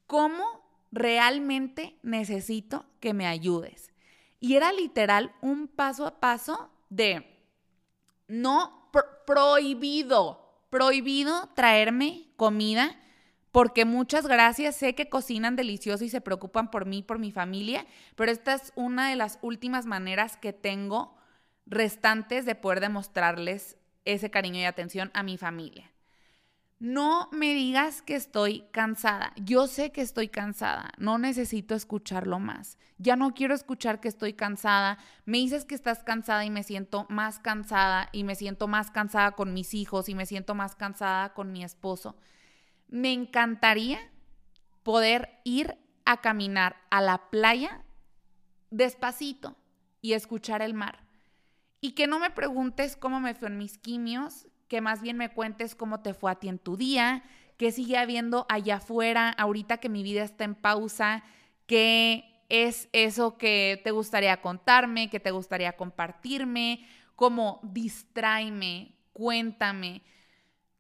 [0.08, 0.44] cómo
[0.92, 3.94] realmente necesito que me ayudes.
[4.42, 7.26] Y era literal un paso a paso de
[8.28, 8.90] no
[9.26, 12.98] prohibido, prohibido traerme comida
[13.52, 17.86] porque muchas gracias, sé que cocinan delicioso y se preocupan por mí, por mi familia,
[18.16, 21.18] pero esta es una de las últimas maneras que tengo
[21.66, 25.92] restantes de poder demostrarles ese cariño y atención a mi familia.
[26.80, 29.34] No me digas que estoy cansada.
[29.36, 30.92] Yo sé que estoy cansada.
[30.98, 32.78] No necesito escucharlo más.
[32.98, 34.98] Ya no quiero escuchar que estoy cansada.
[35.26, 39.32] Me dices que estás cansada y me siento más cansada y me siento más cansada
[39.34, 42.16] con mis hijos y me siento más cansada con mi esposo
[42.90, 44.00] me encantaría
[44.84, 47.84] poder ir a caminar a la playa
[48.72, 49.56] despacito
[50.02, 51.06] y escuchar el mar.
[51.82, 55.34] Y que no me preguntes cómo me fue en mis quimios, que más bien me
[55.34, 57.24] cuentes cómo te fue a ti en tu día,
[57.58, 61.24] qué sigue habiendo allá afuera, ahorita que mi vida está en pausa,
[61.66, 70.04] qué es eso que te gustaría contarme, que te gustaría compartirme, cómo distráeme, cuéntame.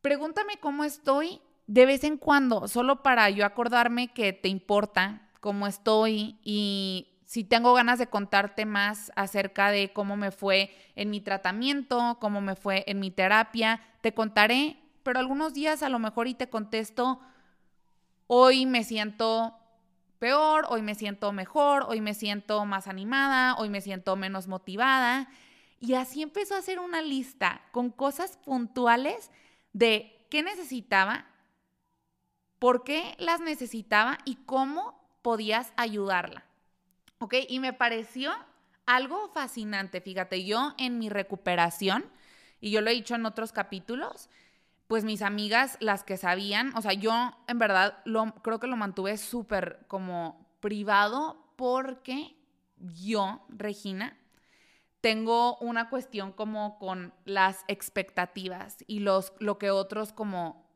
[0.02, 5.68] Pregúntame cómo estoy de vez en cuando, solo para yo acordarme que te importa cómo
[5.68, 11.22] estoy y si tengo ganas de contarte más acerca de cómo me fue en mi
[11.22, 16.28] tratamiento, cómo me fue en mi terapia, te contaré, pero algunos días a lo mejor
[16.28, 17.20] y te contesto,
[18.26, 19.56] hoy me siento
[20.18, 25.30] peor, hoy me siento mejor, hoy me siento más animada, hoy me siento menos motivada.
[25.80, 29.30] Y así empezó a hacer una lista con cosas puntuales
[29.72, 31.28] de qué necesitaba
[32.58, 36.49] por qué las necesitaba y cómo podías ayudarla.
[37.20, 37.36] ¿Ok?
[37.48, 38.34] Y me pareció
[38.86, 40.02] algo fascinante.
[40.02, 42.06] Fíjate, yo en mi recuperación,
[42.60, 44.30] y yo lo he dicho en otros capítulos,
[44.88, 47.14] pues mis amigas, las que sabían, o sea, yo
[47.48, 52.36] en verdad lo, creo que lo mantuve súper como privado porque
[52.78, 54.18] yo, Regina,
[55.02, 60.68] tengo una cuestión como con las expectativas y los, lo que otros como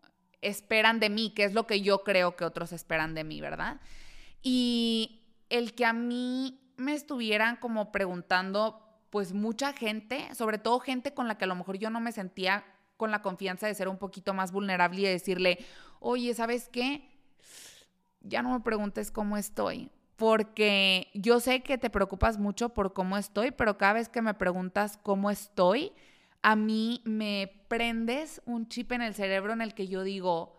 [0.42, 3.82] esperan de mí, que es lo que yo creo que otros esperan de mí, ¿verdad?
[4.44, 5.23] Y
[5.54, 11.28] el que a mí me estuvieran como preguntando, pues mucha gente, sobre todo gente con
[11.28, 12.66] la que a lo mejor yo no me sentía
[12.98, 15.64] con la confianza de ser un poquito más vulnerable y decirle,
[16.00, 17.08] oye, ¿sabes qué?
[18.22, 23.16] Ya no me preguntes cómo estoy, porque yo sé que te preocupas mucho por cómo
[23.16, 25.92] estoy, pero cada vez que me preguntas cómo estoy,
[26.42, 30.58] a mí me prendes un chip en el cerebro en el que yo digo,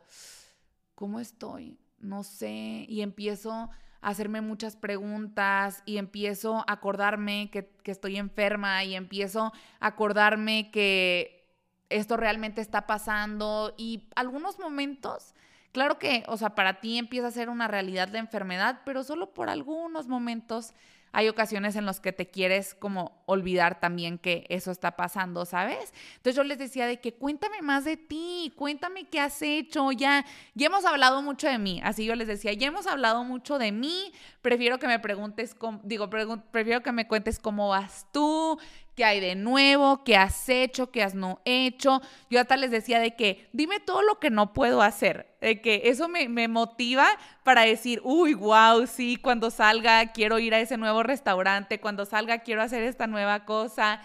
[0.95, 1.81] ¿cómo estoy?
[1.99, 3.71] No sé, y empiezo
[4.09, 10.71] hacerme muchas preguntas y empiezo a acordarme que, que estoy enferma y empiezo a acordarme
[10.71, 11.47] que
[11.91, 15.35] esto realmente está pasando y algunos momentos
[15.75, 19.35] Claro que, o sea, para ti empieza a ser una realidad la enfermedad, pero solo
[19.35, 20.73] por algunos momentos
[21.15, 25.95] hay ocasiones en las que te quieres como olvidar también que eso está pasando, ¿sabes?
[26.17, 30.27] Entonces yo les decía de que cuéntame más de ti, cuéntame qué has hecho, ya,
[30.55, 33.71] ya hemos hablado mucho de mí, así yo les decía, ya hemos hablado mucho de
[33.71, 38.59] mí, prefiero que me preguntes, digo, prefiero que me cuentes cómo vas tú,
[38.95, 42.01] qué hay de nuevo, qué has hecho, qué has no hecho.
[42.31, 45.83] Yo hasta les decía de que dime todo lo que no puedo hacer, de que
[45.85, 47.07] eso me, me motiva
[47.43, 52.39] para decir, uy, wow, sí, cuando salga quiero ir a ese nuevo restaurante, cuando salga
[52.39, 54.01] quiero hacer esta nueva cosa.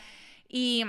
[0.48, 0.86] Y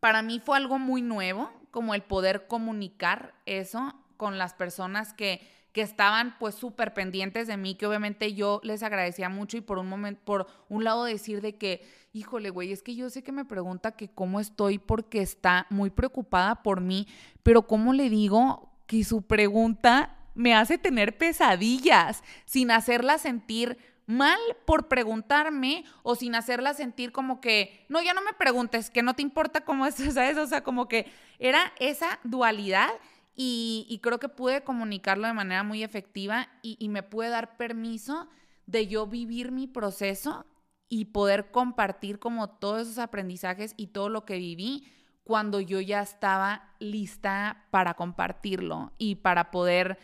[0.00, 5.40] para mí fue algo muy nuevo, como el poder comunicar eso con las personas que
[5.72, 9.78] que estaban pues súper pendientes de mí, que obviamente yo les agradecía mucho y por
[9.78, 11.82] un momento, por un lado decir de que,
[12.12, 15.90] híjole, güey, es que yo sé que me pregunta que cómo estoy porque está muy
[15.90, 17.08] preocupada por mí,
[17.42, 24.38] pero ¿cómo le digo que su pregunta me hace tener pesadillas sin hacerla sentir mal
[24.66, 29.14] por preguntarme o sin hacerla sentir como que, no, ya no me preguntes, que no
[29.14, 30.36] te importa cómo es, ¿sabes?
[30.36, 32.90] O sea, como que era esa dualidad
[33.34, 38.28] y, creo que pude comunicarlo de manera muy efectiva y, me pude dar permiso
[38.66, 40.46] de yo vivir mi proceso
[40.88, 44.86] y poder compartir como todos esos aprendizajes y todo lo que viví
[45.24, 49.98] cuando yo ya estaba lista para compartirlo y para poder,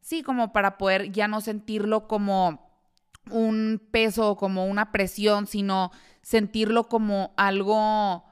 [0.00, 2.70] sí, como para poder ya no sentirlo como
[3.30, 5.90] un peso como una presión, sino
[6.22, 8.24] sentirlo como algo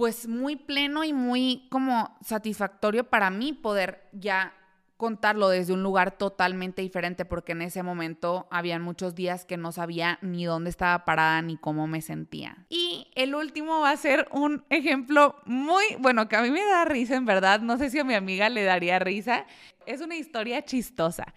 [0.00, 4.54] pues muy pleno y muy como satisfactorio para mí poder ya
[4.96, 9.72] contarlo desde un lugar totalmente diferente porque en ese momento habían muchos días que no
[9.72, 12.64] sabía ni dónde estaba parada ni cómo me sentía.
[12.70, 16.86] Y el último va a ser un ejemplo muy, bueno, que a mí me da
[16.86, 19.44] risa en verdad, no sé si a mi amiga le daría risa,
[19.84, 21.34] es una historia chistosa.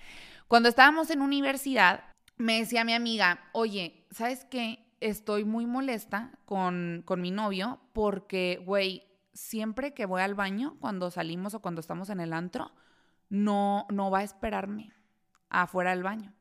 [0.47, 2.05] Cuando estábamos en universidad,
[2.37, 4.82] me decía mi amiga, oye, ¿sabes qué?
[5.03, 11.53] Estoy muy molesta con, mi novio porque, güey, siempre que voy al baño, cuando salimos
[11.53, 12.71] o cuando estamos en el antro,
[13.29, 14.93] no, no va a esperarme
[15.49, 16.33] afuera del baño.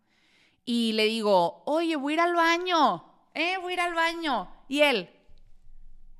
[0.64, 4.48] Y le digo, oye, voy a ir al baño, eh, voy a ir al baño.
[4.68, 5.10] Y él,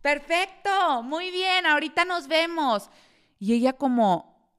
[0.01, 2.91] perfecto, muy bien, ahorita nos vemos.
[3.39, 4.51] Y ella como,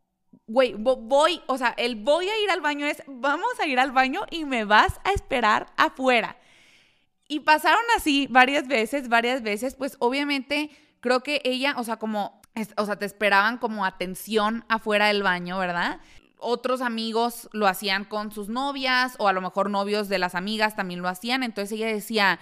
[0.47, 3.91] güey, voy, o sea, el voy a ir al baño es, vamos a ir al
[3.91, 6.37] baño y me vas a esperar afuera.
[7.27, 12.41] Y pasaron así varias veces, varias veces, pues obviamente creo que ella, o sea, como,
[12.77, 15.99] o sea, te esperaban como atención afuera del baño, ¿verdad?
[16.37, 20.75] Otros amigos lo hacían con sus novias o a lo mejor novios de las amigas
[20.75, 21.43] también lo hacían.
[21.43, 22.39] Entonces ella decía,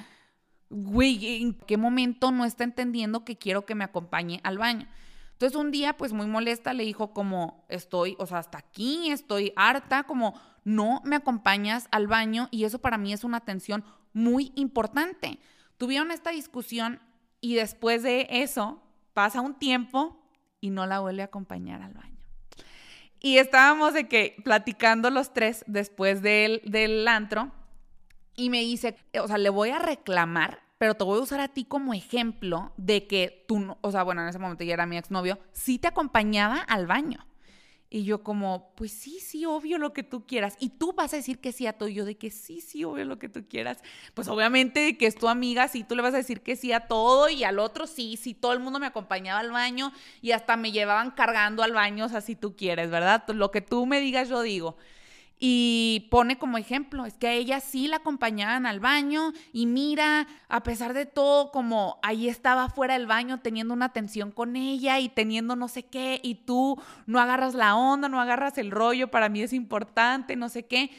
[0.70, 4.88] güey, ¿en qué momento no está entendiendo que quiero que me acompañe al baño?
[5.34, 9.54] Entonces un día, pues muy molesta, le dijo como, estoy, o sea, hasta aquí, estoy
[9.56, 13.84] harta, como, no me acompañas al baño y eso para mí es una atención
[14.14, 15.40] muy importante.
[15.78, 17.02] Tuvieron esta discusión
[17.40, 18.82] y después de eso
[19.14, 20.22] pasa un tiempo
[20.60, 22.12] y no la vuelve a acompañar al baño.
[23.20, 27.52] Y estábamos de que platicando los tres después del, del antro
[28.36, 31.48] y me dice, o sea, le voy a reclamar, pero te voy a usar a
[31.48, 34.98] ti como ejemplo de que tú, o sea, bueno, en ese momento ya era mi
[34.98, 37.26] exnovio, sí te acompañaba al baño.
[37.94, 40.56] Y yo como, pues sí, sí, obvio lo que tú quieras.
[40.60, 41.90] Y tú vas a decir que sí a todo.
[41.90, 43.80] Y yo de que sí, sí, obvio lo que tú quieras.
[44.14, 46.88] Pues obviamente que es tu amiga, sí, tú le vas a decir que sí a
[46.88, 47.28] todo.
[47.28, 49.92] Y al otro sí, sí, todo el mundo me acompañaba al baño.
[50.22, 53.28] Y hasta me llevaban cargando al baño, o sea, si tú quieres, ¿verdad?
[53.28, 54.78] Lo que tú me digas, yo digo
[55.44, 60.28] y pone como ejemplo, es que a ella sí la acompañaban al baño y mira,
[60.48, 65.00] a pesar de todo, como ahí estaba fuera del baño teniendo una atención con ella
[65.00, 69.10] y teniendo no sé qué, y tú no agarras la onda, no agarras el rollo,
[69.10, 70.92] para mí es importante, no sé qué.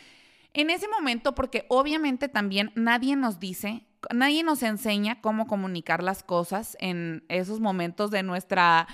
[0.54, 6.22] En ese momento, porque obviamente también nadie nos dice nadie nos enseña cómo comunicar las
[6.22, 8.86] cosas en esos momentos de nuestra,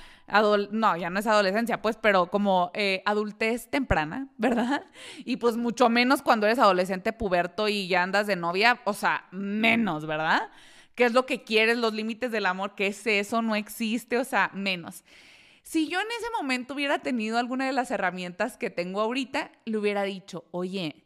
[0.70, 4.84] no, ya no es adolescencia, pues, pero como eh, adultez temprana, ¿verdad?
[5.24, 9.26] Y pues mucho menos cuando eres adolescente puberto y ya andas de novia, o sea,
[9.30, 10.50] menos, ¿verdad?
[10.94, 11.78] ¿Qué es lo que quieres?
[11.78, 13.40] Los límites del amor, ¿qué es eso?
[13.40, 15.04] No existe, o sea, menos.
[15.62, 19.76] Si yo en ese momento hubiera tenido alguna de las herramientas que tengo ahorita, le
[19.76, 21.04] hubiera dicho, oye,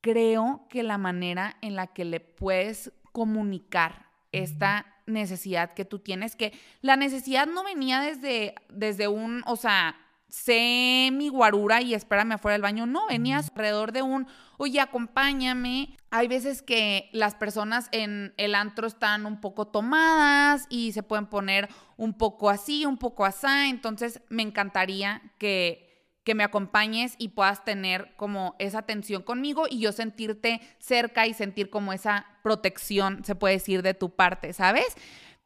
[0.00, 6.36] creo que la manera en la que le puedes comunicar esta necesidad que tú tienes,
[6.36, 9.96] que la necesidad no venía desde, desde un, o sea,
[10.30, 12.86] sé mi guarura y espérame afuera del baño.
[12.86, 14.26] No, venías alrededor de un,
[14.56, 15.96] oye, acompáñame.
[16.10, 21.26] Hay veces que las personas en el antro están un poco tomadas y se pueden
[21.26, 23.46] poner un poco así, un poco así.
[23.68, 25.89] Entonces, me encantaría que
[26.24, 31.34] que me acompañes y puedas tener como esa atención conmigo y yo sentirte cerca y
[31.34, 34.96] sentir como esa protección, se puede decir, de tu parte, ¿sabes?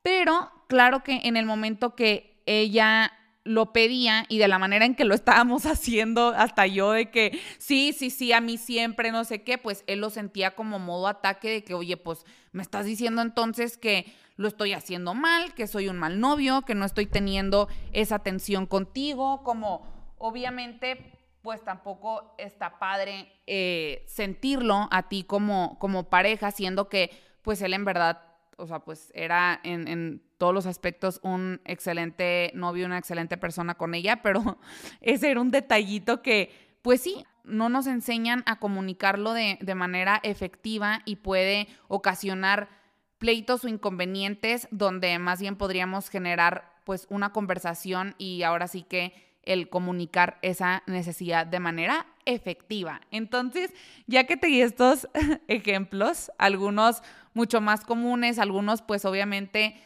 [0.02, 3.12] Pero claro que en el momento que ella
[3.44, 7.38] lo pedía y de la manera en que lo estábamos haciendo, hasta yo de que
[7.58, 11.06] sí, sí, sí, a mí siempre, no sé qué, pues él lo sentía como modo
[11.06, 15.68] ataque de que, oye, pues me estás diciendo entonces que lo estoy haciendo mal, que
[15.68, 22.34] soy un mal novio, que no estoy teniendo esa atención contigo, como obviamente pues tampoco
[22.38, 27.10] está padre eh, sentirlo a ti como, como pareja, siendo que
[27.42, 28.22] pues él en verdad,
[28.56, 33.74] o sea, pues era en, en todos los aspectos un excelente novio, una excelente persona
[33.74, 34.58] con ella, pero
[35.02, 36.50] ese era un detallito que
[36.80, 42.70] pues sí, no nos enseñan a comunicarlo de, de manera efectiva y puede ocasionar
[43.18, 49.33] pleitos o inconvenientes donde más bien podríamos generar pues una conversación y ahora sí que
[49.46, 53.00] el comunicar esa necesidad de manera efectiva.
[53.10, 53.72] Entonces,
[54.06, 55.08] ya que te di estos
[55.48, 57.02] ejemplos, algunos
[57.34, 59.80] mucho más comunes, algunos pues obviamente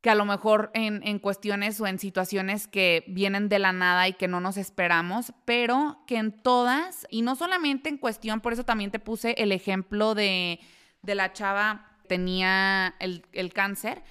[0.00, 4.06] que a lo mejor en, en, cuestiones o en situaciones que vienen de la nada
[4.06, 8.52] y que no nos esperamos, pero que en todas, y no solamente en cuestión, por
[8.52, 10.60] eso también te puse el ejemplo de,
[11.02, 14.04] de la chava que tenía el, el cáncer,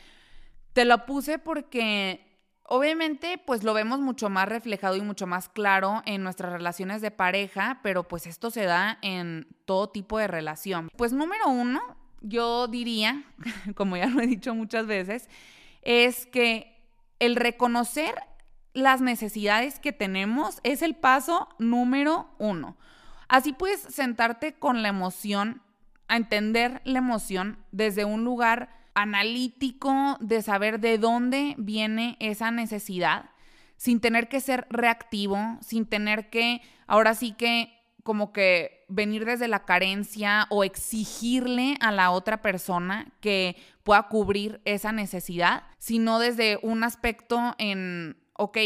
[0.74, 2.25] te lo puse porque
[2.68, 7.12] Obviamente, pues lo vemos mucho más reflejado y mucho más claro en nuestras relaciones de
[7.12, 10.90] pareja, pero pues esto se da en todo tipo de relación.
[10.98, 11.82] Pues número uno,
[12.22, 13.24] yo diría,
[13.76, 15.30] como ya lo he dicho muchas veces,
[15.84, 16.82] es que
[17.20, 18.16] el reconocer
[18.74, 22.78] las necesidades que tenemos es el paso número uno.
[23.28, 25.62] Así puedes sentarte con la emoción,
[26.08, 33.30] a entender la emoción desde un lugar analítico de saber de dónde viene esa necesidad,
[33.78, 37.72] sin tener que ser reactivo, sin tener que, ahora sí que
[38.04, 44.62] como que venir desde la carencia o exigirle a la otra persona que pueda cubrir
[44.64, 48.58] esa necesidad, sino desde un aspecto en, ok,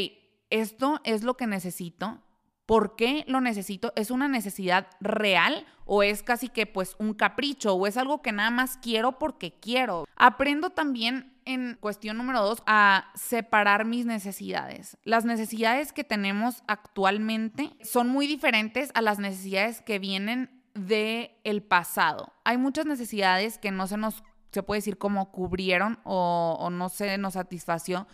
[0.49, 2.21] esto es lo que necesito,
[2.69, 3.93] ¿Por qué lo necesito?
[3.95, 8.31] ¿Es una necesidad real o es casi que pues un capricho o es algo que
[8.31, 10.05] nada más quiero porque quiero?
[10.15, 14.99] Aprendo también en cuestión número dos a separar mis necesidades.
[15.03, 21.63] Las necesidades que tenemos actualmente son muy diferentes a las necesidades que vienen del el
[21.63, 22.33] pasado.
[22.43, 26.89] Hay muchas necesidades que no se nos, se puede decir como cubrieron o, o no
[26.89, 28.05] se nos satisfació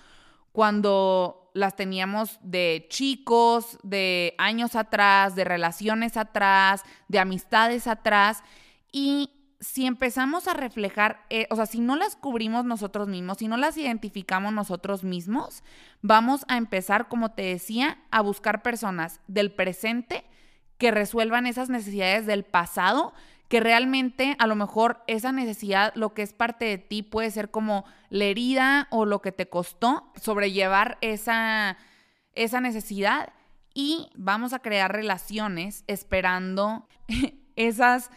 [0.53, 8.43] cuando las teníamos de chicos, de años atrás, de relaciones atrás, de amistades atrás.
[8.91, 9.31] Y
[9.61, 13.55] si empezamos a reflejar, eh, o sea, si no las cubrimos nosotros mismos, si no
[13.55, 15.63] las identificamos nosotros mismos,
[16.01, 20.25] vamos a empezar, como te decía, a buscar personas del presente
[20.77, 23.13] que resuelvan esas necesidades del pasado
[23.47, 27.51] que realmente a lo mejor esa necesidad, lo que es parte de ti, puede ser
[27.51, 31.77] como la herida o lo que te costó sobrellevar esa,
[32.33, 33.33] esa necesidad.
[33.73, 36.87] Y vamos a crear relaciones esperando
[37.55, 38.09] esas,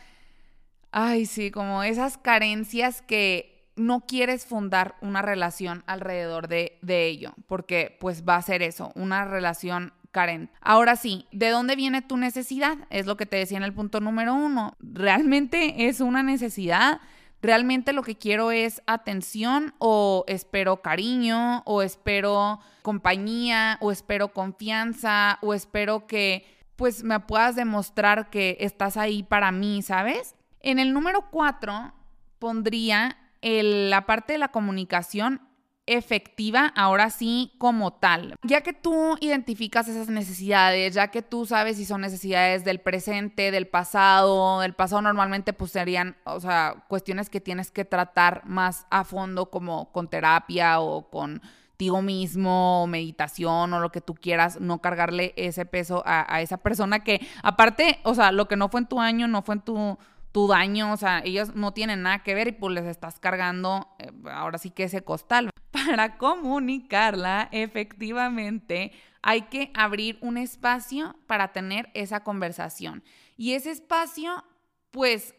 [0.92, 7.34] ay sí, como esas carencias que no quieres fundar una relación alrededor de, de ello,
[7.46, 10.50] porque pues va a ser eso, una relación Karen.
[10.60, 12.78] Ahora sí, ¿de dónde viene tu necesidad?
[12.90, 14.76] Es lo que te decía en el punto número uno.
[14.80, 17.00] ¿Realmente es una necesidad?
[17.40, 25.38] ¿Realmente lo que quiero es atención o espero cariño o espero compañía o espero confianza
[25.42, 26.44] o espero que
[26.74, 30.34] pues me puedas demostrar que estás ahí para mí, ¿sabes?
[30.60, 31.92] En el número cuatro
[32.38, 35.47] pondría la parte de la comunicación
[35.88, 38.36] efectiva, ahora sí, como tal.
[38.42, 43.50] Ya que tú identificas esas necesidades, ya que tú sabes si son necesidades del presente,
[43.50, 48.86] del pasado, del pasado normalmente pues serían, o sea, cuestiones que tienes que tratar más
[48.90, 54.60] a fondo como con terapia o contigo mismo, o meditación o lo que tú quieras,
[54.60, 58.68] no cargarle ese peso a, a esa persona que aparte, o sea, lo que no
[58.68, 59.98] fue en tu año, no fue en tu
[60.32, 63.88] tu daño, o sea, ellos no tienen nada que ver y pues les estás cargando
[63.98, 65.50] eh, ahora sí que ese costal.
[65.70, 73.02] Para comunicarla efectivamente hay que abrir un espacio para tener esa conversación.
[73.36, 74.44] Y ese espacio
[74.90, 75.34] pues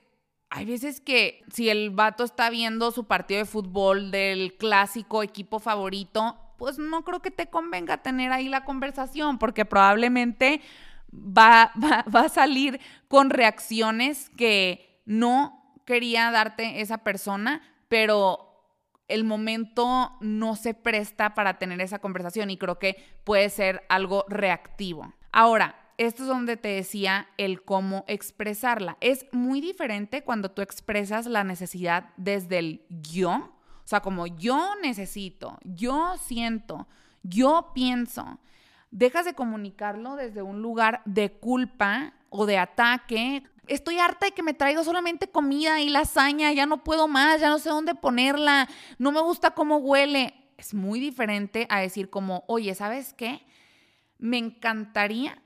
[0.49, 5.59] hay veces que si el vato está viendo su partido de fútbol del clásico equipo
[5.59, 10.61] favorito, pues no creo que te convenga tener ahí la conversación, porque probablemente
[11.14, 18.49] va, va, a salir con reacciones que no quería darte esa persona, pero
[19.07, 24.26] el momento no se presta para tener esa conversación y creo que puede ser algo
[24.30, 25.14] reactivo.
[25.32, 28.97] Ahora, esto es donde te decía el cómo expresarla.
[29.01, 34.76] Es muy diferente cuando tú expresas la necesidad desde el yo, o sea, como yo
[34.82, 36.88] necesito, yo siento,
[37.24, 38.39] yo pienso.
[38.91, 43.43] Dejas de comunicarlo desde un lugar de culpa o de ataque.
[43.67, 47.49] Estoy harta de que me traiga solamente comida y lasaña, ya no puedo más, ya
[47.49, 48.67] no sé dónde ponerla,
[48.97, 50.33] no me gusta cómo huele.
[50.57, 53.45] Es muy diferente a decir como, oye, ¿sabes qué?
[54.17, 55.41] Me encantaría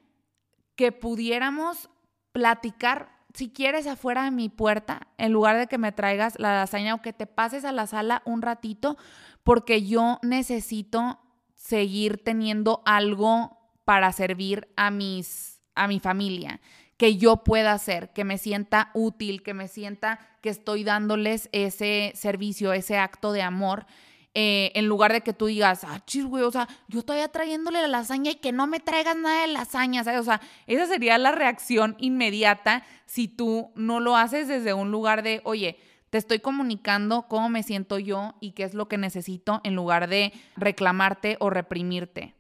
[0.76, 1.90] que pudiéramos
[2.32, 6.96] platicar, si quieres, afuera de mi puerta, en lugar de que me traigas la lasaña
[6.96, 8.98] o que te pases a la sala un ratito,
[9.44, 11.20] porque yo necesito
[11.64, 16.62] seguir teniendo algo para servir a mis a mi familia,
[16.98, 22.12] que yo pueda hacer, que me sienta útil, que me sienta que estoy dándoles ese
[22.16, 23.88] servicio, ese acto de amor
[24.36, 27.82] eh, en lugar de que tú digas, ah, chis, güey, o sea, yo estoy trayéndole
[27.82, 30.02] la lasaña y que no me traigas nada de lasaña.
[30.02, 35.22] O sea, esa sería la reacción inmediata si tú no lo haces desde un lugar
[35.22, 35.78] de, oye,
[36.14, 40.08] te estoy comunicando cómo me siento yo y qué es lo que necesito en lugar
[40.08, 42.36] de reclamarte o reprimirte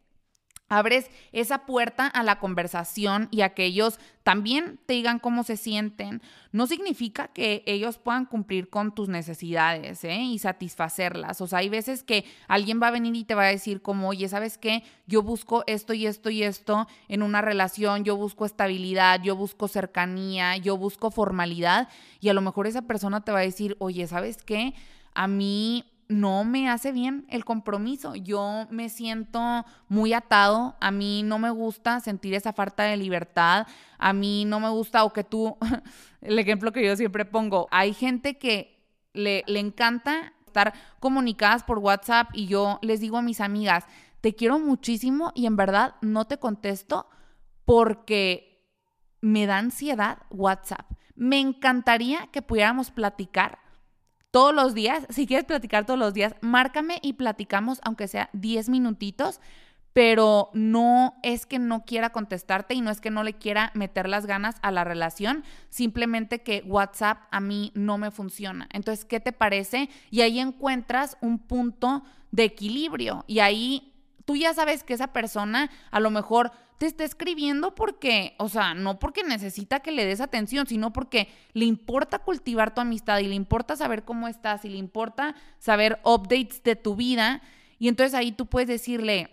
[0.77, 5.57] abres esa puerta a la conversación y a que ellos también te digan cómo se
[5.57, 6.21] sienten,
[6.51, 10.21] no significa que ellos puedan cumplir con tus necesidades ¿eh?
[10.21, 11.41] y satisfacerlas.
[11.41, 14.09] O sea, hay veces que alguien va a venir y te va a decir como,
[14.09, 14.83] oye, ¿sabes qué?
[15.07, 19.67] Yo busco esto y esto y esto en una relación, yo busco estabilidad, yo busco
[19.67, 21.89] cercanía, yo busco formalidad
[22.21, 24.73] y a lo mejor esa persona te va a decir, oye, ¿sabes qué?
[25.13, 28.15] A mí no me hace bien el compromiso.
[28.15, 30.75] Yo me siento muy atado.
[30.79, 33.67] A mí no me gusta sentir esa falta de libertad.
[33.97, 35.57] A mí no me gusta, o que tú,
[36.21, 38.83] el ejemplo que yo siempre pongo, hay gente que
[39.13, 43.85] le, le encanta estar comunicadas por WhatsApp y yo les digo a mis amigas,
[44.21, 47.09] te quiero muchísimo y en verdad no te contesto
[47.65, 48.53] porque
[49.19, 50.91] me da ansiedad WhatsApp.
[51.15, 53.62] Me encantaría que pudiéramos platicar
[54.33, 58.67] todos los días, si quieres platicar todos los días, márcame y platicamos, aunque sea 10
[58.67, 59.39] minutitos,
[59.93, 64.09] pero no es que no quiera contestarte y no es que no le quiera meter
[64.09, 68.67] las ganas a la relación, simplemente que WhatsApp a mí no me funciona.
[68.73, 69.87] Entonces, ¿qué te parece?
[70.09, 73.93] Y ahí encuentras un punto de equilibrio y ahí
[74.25, 76.51] tú ya sabes que esa persona a lo mejor
[76.83, 81.29] te está escribiendo porque, o sea, no porque necesita que le des atención, sino porque
[81.53, 85.99] le importa cultivar tu amistad y le importa saber cómo estás y le importa saber
[86.03, 87.41] updates de tu vida.
[87.79, 89.29] Y entonces ahí tú puedes decirle,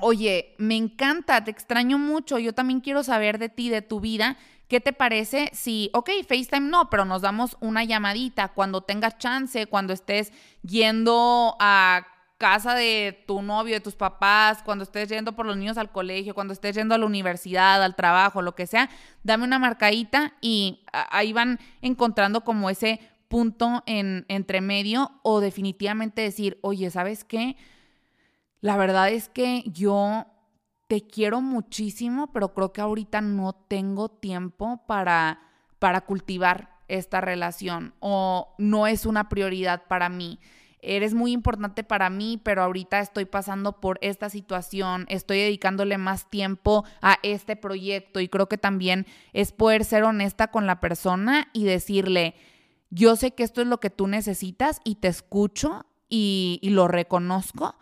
[0.00, 4.36] oye, me encanta, te extraño mucho, yo también quiero saber de ti, de tu vida.
[4.68, 9.66] ¿Qué te parece si, ok, FaceTime no, pero nos damos una llamadita cuando tengas chance,
[9.66, 12.06] cuando estés yendo a
[12.44, 16.34] casa de tu novio, de tus papás, cuando estés yendo por los niños al colegio,
[16.34, 18.90] cuando estés yendo a la universidad, al trabajo, lo que sea,
[19.22, 26.20] dame una marcadita y ahí van encontrando como ese punto en entre medio o definitivamente
[26.20, 27.56] decir, oye, ¿sabes qué?
[28.60, 30.26] La verdad es que yo
[30.86, 35.40] te quiero muchísimo, pero creo que ahorita no tengo tiempo para,
[35.78, 40.38] para cultivar esta relación o no es una prioridad para mí
[40.84, 46.30] eres muy importante para mí, pero ahorita estoy pasando por esta situación, estoy dedicándole más
[46.30, 51.48] tiempo a este proyecto y creo que también es poder ser honesta con la persona
[51.52, 52.34] y decirle,
[52.90, 57.76] yo sé que esto es lo que tú necesitas y te escucho y, lo reconozco,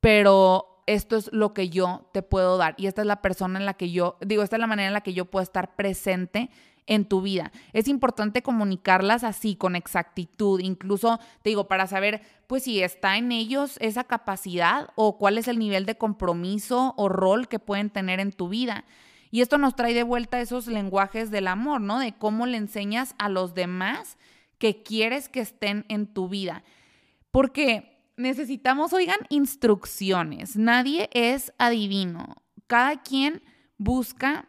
[0.00, 3.66] pero esto es lo que yo te puedo dar y esta es la persona en
[3.66, 6.50] la que yo, digo, esta es la manera en la que yo puedo estar presente
[6.86, 7.52] en tu vida.
[7.72, 13.32] Es importante comunicarlas así, con exactitud, incluso, te digo, para saber, pues si está en
[13.32, 18.20] ellos esa capacidad o cuál es el nivel de compromiso o rol que pueden tener
[18.20, 18.84] en tu vida.
[19.30, 21.98] Y esto nos trae de vuelta esos lenguajes del amor, ¿no?
[21.98, 24.16] De cómo le enseñas a los demás
[24.58, 26.62] que quieres que estén en tu vida.
[27.30, 30.56] Porque necesitamos, oigan, instrucciones.
[30.56, 32.36] Nadie es adivino.
[32.66, 33.42] Cada quien
[33.76, 34.48] busca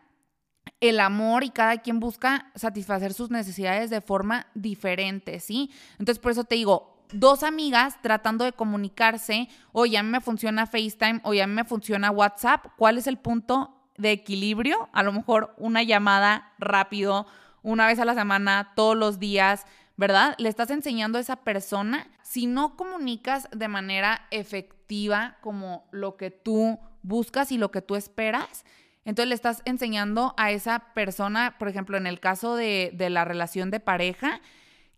[0.79, 5.71] el amor y cada quien busca satisfacer sus necesidades de forma diferente, ¿sí?
[5.93, 10.67] Entonces, por eso te digo, dos amigas tratando de comunicarse, oye, a mí me funciona
[10.67, 14.89] FaceTime, oye, a mí me funciona WhatsApp, ¿cuál es el punto de equilibrio?
[14.93, 17.25] A lo mejor una llamada rápido
[17.63, 19.65] una vez a la semana, todos los días,
[19.95, 20.35] ¿verdad?
[20.37, 22.07] Le estás enseñando a esa persona.
[22.21, 27.95] Si no comunicas de manera efectiva como lo que tú buscas y lo que tú
[27.95, 28.63] esperas,
[29.07, 33.71] entonces le estás enseñando a esa persona, por ejemplo, en el caso de, la relación
[33.71, 34.41] de pareja,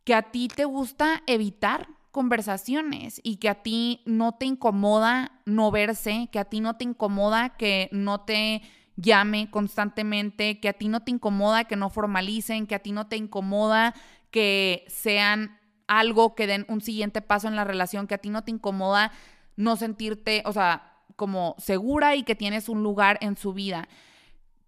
[0.04, 5.70] que a ti te gusta evitar conversaciones y que a ti no te incomoda no
[5.70, 8.64] verse, que a ti no te incomoda que no te
[8.96, 13.06] llame constantemente, que a ti no te incomoda que no formalicen, que a ti no
[13.06, 13.94] te incomoda
[14.32, 18.44] que sean algo que den un siguiente paso en la relación, que a ti no
[18.44, 19.12] te incomoda
[19.56, 23.88] no sentirte, o sea, como segura y que tienes un lugar en su vida.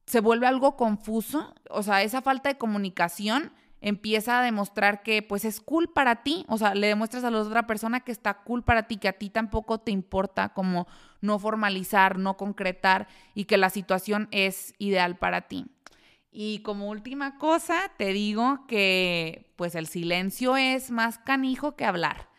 [0.06, 5.44] Se vuelve algo confuso, o sea, esa falta de comunicación empieza a demostrar que pues
[5.44, 8.64] es cool para ti, o sea, le demuestras a la otra persona que está cool
[8.64, 10.88] para ti, que a ti tampoco te importa como
[11.20, 15.66] no formalizar, no concretar y que la situación es ideal para ti.
[16.32, 22.31] Y como última cosa, te digo que pues el silencio es más canijo que hablar.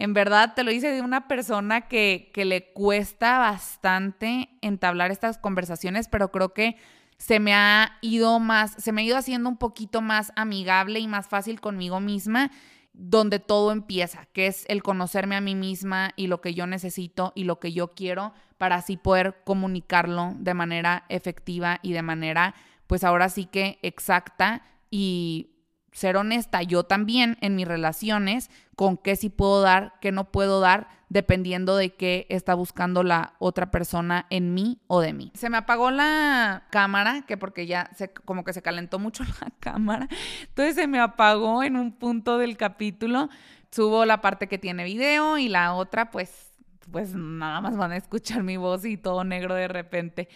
[0.00, 5.38] En verdad, te lo dice de una persona que, que le cuesta bastante entablar estas
[5.38, 6.76] conversaciones, pero creo que
[7.16, 11.08] se me ha ido más, se me ha ido haciendo un poquito más amigable y
[11.08, 12.52] más fácil conmigo misma,
[12.92, 17.32] donde todo empieza, que es el conocerme a mí misma y lo que yo necesito
[17.34, 22.54] y lo que yo quiero para así poder comunicarlo de manera efectiva y de manera,
[22.86, 25.57] pues ahora sí que exacta y
[25.98, 30.60] ser honesta yo también en mis relaciones con qué sí puedo dar, qué no puedo
[30.60, 35.32] dar, dependiendo de qué está buscando la otra persona en mí o de mí.
[35.34, 39.50] Se me apagó la cámara, que porque ya se, como que se calentó mucho la
[39.58, 40.08] cámara,
[40.42, 43.28] entonces se me apagó en un punto del capítulo.
[43.70, 46.52] Subo la parte que tiene video y la otra pues,
[46.90, 50.28] pues nada más van a escuchar mi voz y todo negro de repente.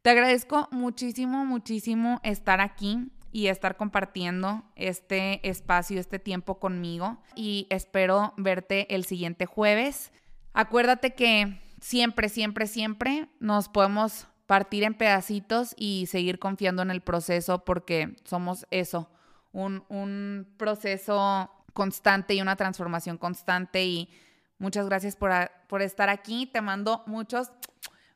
[0.00, 7.18] Te agradezco muchísimo, muchísimo estar aquí y estar compartiendo este espacio, este tiempo conmigo.
[7.34, 10.12] Y espero verte el siguiente jueves.
[10.52, 17.00] Acuérdate que siempre, siempre, siempre nos podemos partir en pedacitos y seguir confiando en el
[17.00, 19.10] proceso porque somos eso,
[19.50, 23.82] un, un proceso constante y una transformación constante.
[23.84, 24.10] Y
[24.58, 25.32] muchas gracias por,
[25.68, 26.46] por estar aquí.
[26.46, 27.50] Te mando muchos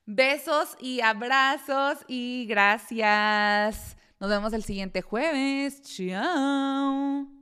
[0.05, 3.97] besos y abrazos y gracias.
[4.21, 5.83] Nos vemos el siguiente jueves.
[5.83, 7.36] Chao.